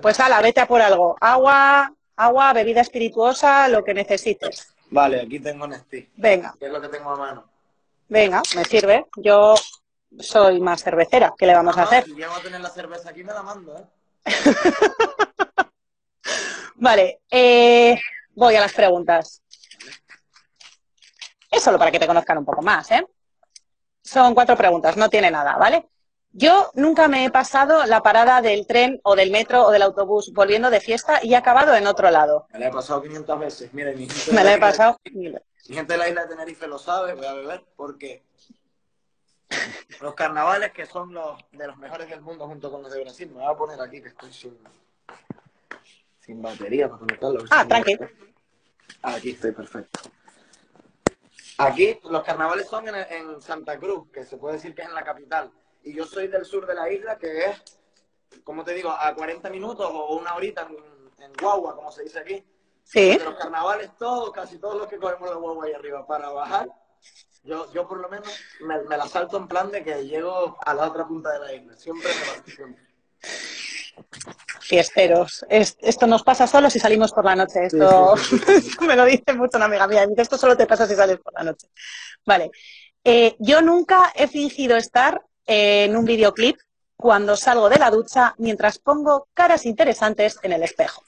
Pues 0.00 0.18
ala, 0.20 0.40
vete 0.40 0.60
a 0.60 0.66
por 0.66 0.80
algo. 0.80 1.16
Agua, 1.20 1.92
agua, 2.16 2.52
bebida 2.52 2.80
espirituosa, 2.80 3.68
lo 3.68 3.84
que 3.84 3.92
necesites. 3.92 4.74
Vale, 4.90 5.20
aquí 5.20 5.38
tengo 5.38 5.66
Nestí. 5.66 6.08
Venga. 6.16 6.54
¿Qué 6.58 6.66
es 6.66 6.72
lo 6.72 6.80
que 6.80 6.88
tengo 6.88 7.10
a 7.10 7.16
mano? 7.16 7.44
Venga, 8.08 8.42
me 8.56 8.64
sirve. 8.64 9.06
Yo 9.16 9.54
soy 10.18 10.60
más 10.60 10.82
cervecera. 10.82 11.34
¿Qué 11.38 11.46
le 11.46 11.54
vamos 11.54 11.76
a 11.76 11.82
hacer? 11.82 12.04
Si 12.04 12.14
llego 12.14 12.34
a 12.34 12.40
tener 12.40 12.60
la 12.60 12.70
cerveza 12.70 13.10
aquí, 13.10 13.22
me 13.22 13.32
la 13.32 13.42
mando, 13.42 13.76
¿eh? 13.76 13.84
vale, 16.76 17.20
eh, 17.30 17.98
voy 18.34 18.56
a 18.56 18.60
las 18.60 18.72
preguntas. 18.72 19.42
Es 21.50 21.62
solo 21.62 21.78
para 21.78 21.90
que 21.90 21.98
te 21.98 22.06
conozcan 22.06 22.38
un 22.38 22.44
poco 22.44 22.62
más, 22.62 22.90
¿eh? 22.90 23.06
Son 24.10 24.34
cuatro 24.34 24.56
preguntas, 24.56 24.96
no 24.96 25.08
tiene 25.08 25.30
nada, 25.30 25.56
¿vale? 25.56 25.88
Yo 26.32 26.72
nunca 26.74 27.06
me 27.06 27.24
he 27.24 27.30
pasado 27.30 27.86
la 27.86 28.02
parada 28.02 28.42
del 28.42 28.66
tren 28.66 28.98
o 29.04 29.14
del 29.14 29.30
metro 29.30 29.64
o 29.64 29.70
del 29.70 29.82
autobús 29.82 30.32
volviendo 30.34 30.68
de 30.68 30.80
fiesta 30.80 31.20
y 31.22 31.34
he 31.34 31.36
acabado 31.36 31.76
en 31.76 31.86
otro 31.86 32.10
lado. 32.10 32.48
Me 32.52 32.58
la 32.58 32.66
he 32.66 32.70
pasado 32.72 33.00
500 33.02 33.38
veces. 33.38 33.72
Mira, 33.72 33.92
mi 33.92 34.08
gente 34.08 34.32
me 34.32 34.42
la 34.42 34.54
he 34.54 34.58
pasado. 34.58 34.96
Mi 35.04 35.32
gente 35.76 35.92
de 35.92 35.96
la 35.96 36.08
isla 36.08 36.22
de 36.22 36.28
Tenerife 36.34 36.66
lo 36.66 36.76
sabe, 36.76 37.14
voy 37.14 37.24
a 37.24 37.34
beber 37.34 37.64
porque 37.76 38.24
los 40.00 40.14
carnavales 40.14 40.72
que 40.72 40.86
son 40.86 41.14
los 41.14 41.38
de 41.52 41.68
los 41.68 41.76
mejores 41.76 42.10
del 42.10 42.20
mundo 42.20 42.48
junto 42.48 42.68
con 42.68 42.82
los 42.82 42.92
de 42.92 43.04
Brasil, 43.04 43.28
me 43.28 43.44
voy 43.44 43.54
a 43.54 43.56
poner 43.56 43.80
aquí 43.80 44.02
que 44.02 44.08
estoy 44.08 44.32
sin, 44.32 44.58
sin 46.18 46.42
batería 46.42 46.88
para 46.88 46.98
conectarlo. 46.98 47.44
Ah, 47.50 47.64
tranquilo. 47.64 48.08
Aquí 49.02 49.30
estoy 49.30 49.52
perfecto. 49.52 50.00
Aquí 51.60 51.98
los 52.04 52.22
carnavales 52.22 52.66
son 52.68 52.88
en, 52.88 52.94
en 52.94 53.40
Santa 53.40 53.78
Cruz, 53.78 54.08
que 54.12 54.24
se 54.24 54.36
puede 54.36 54.54
decir 54.54 54.74
que 54.74 54.82
es 54.82 54.88
en 54.88 54.94
la 54.94 55.04
capital 55.04 55.52
y 55.82 55.94
yo 55.94 56.04
soy 56.04 56.28
del 56.28 56.44
sur 56.44 56.66
de 56.66 56.74
la 56.74 56.90
isla, 56.90 57.18
que 57.18 57.46
es, 57.46 57.62
como 58.44 58.64
te 58.64 58.74
digo, 58.74 58.90
a 58.90 59.14
40 59.14 59.48
minutos 59.50 59.88
o 59.90 60.16
una 60.16 60.34
horita 60.34 60.68
en, 61.18 61.32
guagua, 61.40 61.74
como 61.74 61.90
se 61.92 62.02
dice 62.02 62.18
aquí. 62.20 62.44
Sí. 62.82 63.18
De 63.18 63.24
los 63.24 63.36
carnavales 63.36 63.96
todos, 63.98 64.32
casi 64.32 64.58
todos 64.58 64.76
los 64.76 64.88
que 64.88 64.98
cogemos 64.98 65.30
la 65.30 65.36
guagua 65.36 65.66
ahí 65.66 65.72
arriba 65.72 66.06
para 66.06 66.30
bajar, 66.30 66.68
yo, 67.44 67.72
yo 67.72 67.86
por 67.86 67.98
lo 67.98 68.08
menos 68.08 68.28
me, 68.60 68.96
la 68.96 69.06
salto 69.06 69.36
en 69.36 69.48
plan 69.48 69.70
de 69.70 69.82
que 69.82 70.06
llego 70.06 70.58
a 70.64 70.74
la 70.74 70.88
otra 70.88 71.06
punta 71.06 71.30
de 71.32 71.38
la 71.38 71.52
isla. 71.54 71.76
Siempre 71.76 72.08
me 72.08 72.76
Fiesteros. 74.60 75.44
esto 75.48 76.06
nos 76.06 76.22
pasa 76.22 76.46
solo 76.46 76.70
si 76.70 76.78
salimos 76.78 77.12
por 77.12 77.24
la 77.24 77.36
noche. 77.36 77.66
Esto 77.66 78.14
me 78.86 78.96
lo 78.96 79.04
dice 79.04 79.32
mucho 79.34 79.56
una 79.56 79.66
amiga 79.66 79.86
mía. 79.86 80.06
Esto 80.16 80.38
solo 80.38 80.56
te 80.56 80.66
pasa 80.66 80.86
si 80.86 80.94
sales 80.94 81.18
por 81.18 81.32
la 81.34 81.44
noche. 81.44 81.68
Vale. 82.24 82.50
Eh, 83.02 83.36
yo 83.38 83.62
nunca 83.62 84.12
he 84.14 84.28
fingido 84.28 84.76
estar 84.76 85.22
en 85.46 85.96
un 85.96 86.04
videoclip 86.04 86.58
cuando 86.96 87.36
salgo 87.36 87.68
de 87.68 87.78
la 87.78 87.90
ducha 87.90 88.34
mientras 88.38 88.78
pongo 88.78 89.28
caras 89.34 89.64
interesantes 89.64 90.38
en 90.42 90.52
el 90.52 90.62
espejo. 90.62 91.02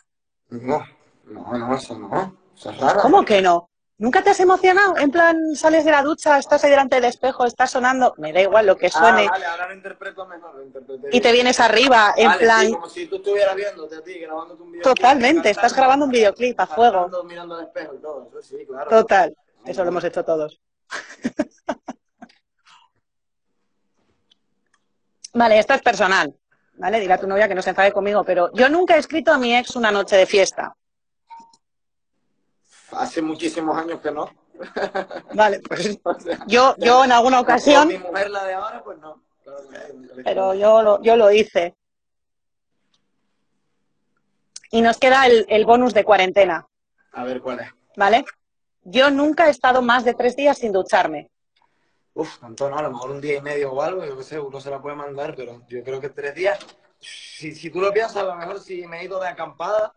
No, 0.49 0.85
no, 1.25 1.53
no, 1.59 1.77
eso 1.77 1.99
no. 1.99 2.37
Eso 2.57 2.71
es 2.71 2.79
raro. 2.79 3.01
¿Cómo 3.01 3.25
que 3.25 3.43
no? 3.43 3.69
¿Nunca 4.03 4.21
te 4.21 4.31
has 4.31 4.41
emocionado? 4.41 4.99
En 4.99 5.13
plan, 5.13 5.55
sales 5.55 5.85
de 5.85 5.93
la 5.93 6.03
ducha, 6.03 6.37
estás 6.37 6.65
ahí 6.65 6.71
delante 6.71 6.97
del 6.97 7.05
espejo, 7.05 7.47
estás 7.47 7.71
sonando, 7.71 8.15
me 8.19 8.33
da 8.33 8.41
igual 8.41 8.67
lo 8.67 8.77
que 8.77 8.91
suene. 8.91 9.29
Ah, 9.29 9.31
vale, 9.31 9.47
ahora 9.47 9.69
lo 9.69 9.75
interpreto 9.75 10.27
mejor, 10.27 10.67
Y 11.13 11.21
te 11.21 11.31
vienes 11.31 11.61
arriba, 11.61 12.13
en 12.17 12.33
plan... 12.33 12.73
como 12.73 12.89
si 12.89 13.07
tú 13.07 13.19
estuvieras 13.19 13.55
viéndote 13.55 13.95
a 13.95 14.03
ti, 14.03 14.19
grabando 14.19 14.55
un 14.55 14.73
videoclip. 14.73 14.83
Totalmente, 14.83 15.51
estás 15.51 15.73
grabando 15.77 16.07
un 16.07 16.11
videoclip 16.11 16.59
a 16.59 16.67
fuego. 16.67 17.23
Mirando 17.23 17.55
al 17.55 17.63
espejo 17.63 17.95
y 17.95 17.99
todo, 17.99 18.29
eso 18.29 18.43
sí, 18.43 18.67
claro. 18.67 18.91
Total, 18.91 19.37
eso 19.67 19.85
lo 19.85 19.91
hemos 19.91 20.03
hecho 20.03 20.25
todos. 20.25 20.61
Vale, 25.33 25.61
esto 25.61 25.75
es 25.75 25.83
personal. 25.83 26.35
¿Vale? 26.75 26.99
Dirá 26.99 27.19
tu 27.19 27.29
novia 27.29 27.47
que 27.47 27.55
no 27.55 27.63
se 27.63 27.71
enfade 27.71 27.93
conmigo, 27.93 28.25
pero 28.25 28.51
yo 28.53 28.69
nunca 28.69 28.97
he 28.97 28.99
escrito 28.99 29.33
a 29.33 29.39
mi 29.39 29.55
ex 29.57 29.77
una 29.77 29.93
noche 29.93 30.17
de 30.17 30.27
fiesta. 30.27 30.75
Hace 32.93 33.23
muchísimos 33.23 33.77
años 33.77 34.01
que 34.01 34.11
no. 34.11 34.31
Vale, 35.35 35.61
pues 35.61 35.99
yo, 36.47 36.75
yo 36.79 37.05
en 37.05 37.13
alguna 37.13 37.41
ocasión. 37.41 37.89
Mi 37.89 37.99
mujer 37.99 38.31
la 38.31 38.45
de 38.45 38.55
ahora, 38.55 38.83
pues 38.83 38.99
no. 38.99 39.23
Pero 40.25 40.55
yo 40.55 40.83
lo, 40.83 41.03
yo 41.03 41.17
lo 41.17 41.31
hice. 41.31 41.77
Y 44.71 44.81
nos 44.81 44.99
queda 44.99 45.27
el, 45.27 45.45
el 45.49 45.67
bonus 45.67 45.93
de 45.93 46.05
cuarentena. 46.05 46.67
A 47.13 47.25
ver 47.25 47.43
cuál 47.43 47.61
es. 47.61 47.69
¿Vale? 47.97 48.25
Yo 48.85 49.11
nunca 49.11 49.47
he 49.47 49.51
estado 49.51 49.83
más 49.83 50.05
de 50.05 50.15
tres 50.15 50.35
días 50.35 50.59
sin 50.59 50.73
ducharme. 50.73 51.31
Uf, 52.15 52.39
tanto 52.39 52.69
no, 52.69 52.79
a 52.79 52.83
lo 52.83 52.91
mejor 52.91 53.11
un 53.11 53.21
día 53.21 53.39
y 53.39 53.41
medio 53.41 53.73
o 53.73 53.83
algo, 53.83 54.05
yo 54.05 54.17
qué 54.19 54.25
sé, 54.25 54.39
uno 54.39 54.61
se 54.61 54.71
la 54.71 54.83
puede 54.83 54.97
mandar, 54.97 55.35
pero 55.35 55.63
yo 55.69 55.83
creo 55.83 56.01
que 56.01 56.11
tres 56.11 56.35
días. 56.35 56.59
Si, 56.99 57.55
si 57.55 57.71
tú 57.71 57.81
lo 57.81 57.93
piensas, 57.93 58.19
a 58.19 58.25
lo 58.25 58.37
mejor 58.37 58.61
si 58.61 58.87
me 58.87 59.01
he 59.01 59.05
ido 59.05 59.19
de 59.19 59.29
acampada, 59.29 59.93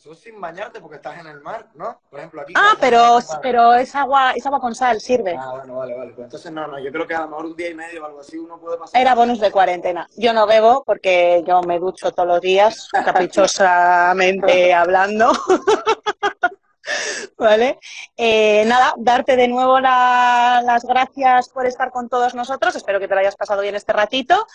eso 0.00 0.12
es 0.12 0.20
sin 0.20 0.40
bañarte 0.40 0.80
porque 0.80 0.96
estás 0.96 1.20
en 1.20 1.26
el 1.26 1.42
mar, 1.42 1.68
¿no? 1.74 2.00
Por 2.08 2.20
ejemplo, 2.20 2.40
aquí. 2.40 2.54
Ah, 2.56 2.72
pero, 2.80 3.18
pero 3.42 3.74
es 3.74 3.94
agua, 3.94 4.32
es 4.32 4.46
agua 4.46 4.58
con 4.58 4.74
sal, 4.74 4.98
sirve. 4.98 5.36
Ah, 5.38 5.56
bueno, 5.58 5.76
vale, 5.76 5.94
vale. 5.94 6.12
Pues 6.12 6.24
entonces 6.24 6.50
no, 6.50 6.66
no, 6.66 6.78
yo 6.78 6.90
creo 6.90 7.06
que 7.06 7.14
a 7.14 7.20
lo 7.20 7.28
mejor 7.28 7.44
un 7.44 7.56
día 7.56 7.68
y 7.68 7.74
medio 7.74 8.02
o 8.02 8.06
algo 8.06 8.20
así 8.20 8.38
uno 8.38 8.58
puede 8.58 8.78
pasar. 8.78 8.98
Era 8.98 9.14
bonus 9.14 9.40
de 9.40 9.52
cuarentena. 9.52 10.08
Yo 10.16 10.32
no 10.32 10.46
bebo 10.46 10.84
porque 10.86 11.44
yo 11.46 11.60
me 11.60 11.78
ducho 11.78 12.12
todos 12.12 12.26
los 12.26 12.40
días, 12.40 12.88
caprichosamente 12.92 14.72
hablando. 14.74 15.32
¿Vale? 17.36 17.78
Eh, 18.16 18.64
nada, 18.64 18.94
darte 18.96 19.36
de 19.36 19.48
nuevo 19.48 19.80
las 19.80 20.82
gracias 20.82 21.50
por 21.50 21.66
estar 21.66 21.90
con 21.90 22.08
todos 22.08 22.34
nosotros. 22.34 22.74
Espero 22.74 23.00
que 23.00 23.06
te 23.06 23.12
lo 23.12 23.20
hayas 23.20 23.36
pasado 23.36 23.60
bien 23.60 23.74
este 23.74 23.92
ratito 23.92 24.46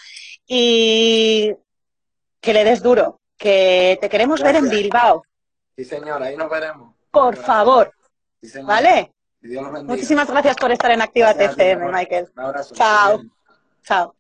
y 0.48 1.56
que 2.42 2.54
le 2.54 2.64
des 2.64 2.82
duro, 2.82 3.22
que 3.38 4.00
te 4.02 4.10
queremos 4.10 4.42
ver 4.42 4.56
en 4.56 4.70
Bilbao. 4.70 5.24
Sí, 5.78 5.84
señora, 5.84 6.28
ahí 6.28 6.38
nos 6.38 6.50
veremos. 6.50 6.96
Por 7.12 7.36
favor. 7.36 7.94
¿Vale? 8.64 9.12
Muchísimas 9.84 10.30
gracias 10.30 10.56
por 10.56 10.72
estar 10.72 10.92
en 10.92 11.02
Activa 11.02 11.34
TCM, 11.34 11.92
Michael. 11.92 12.32
Un 12.36 12.44
abrazo. 12.44 12.76
Chao. 12.76 13.22
Chao. 13.84 14.16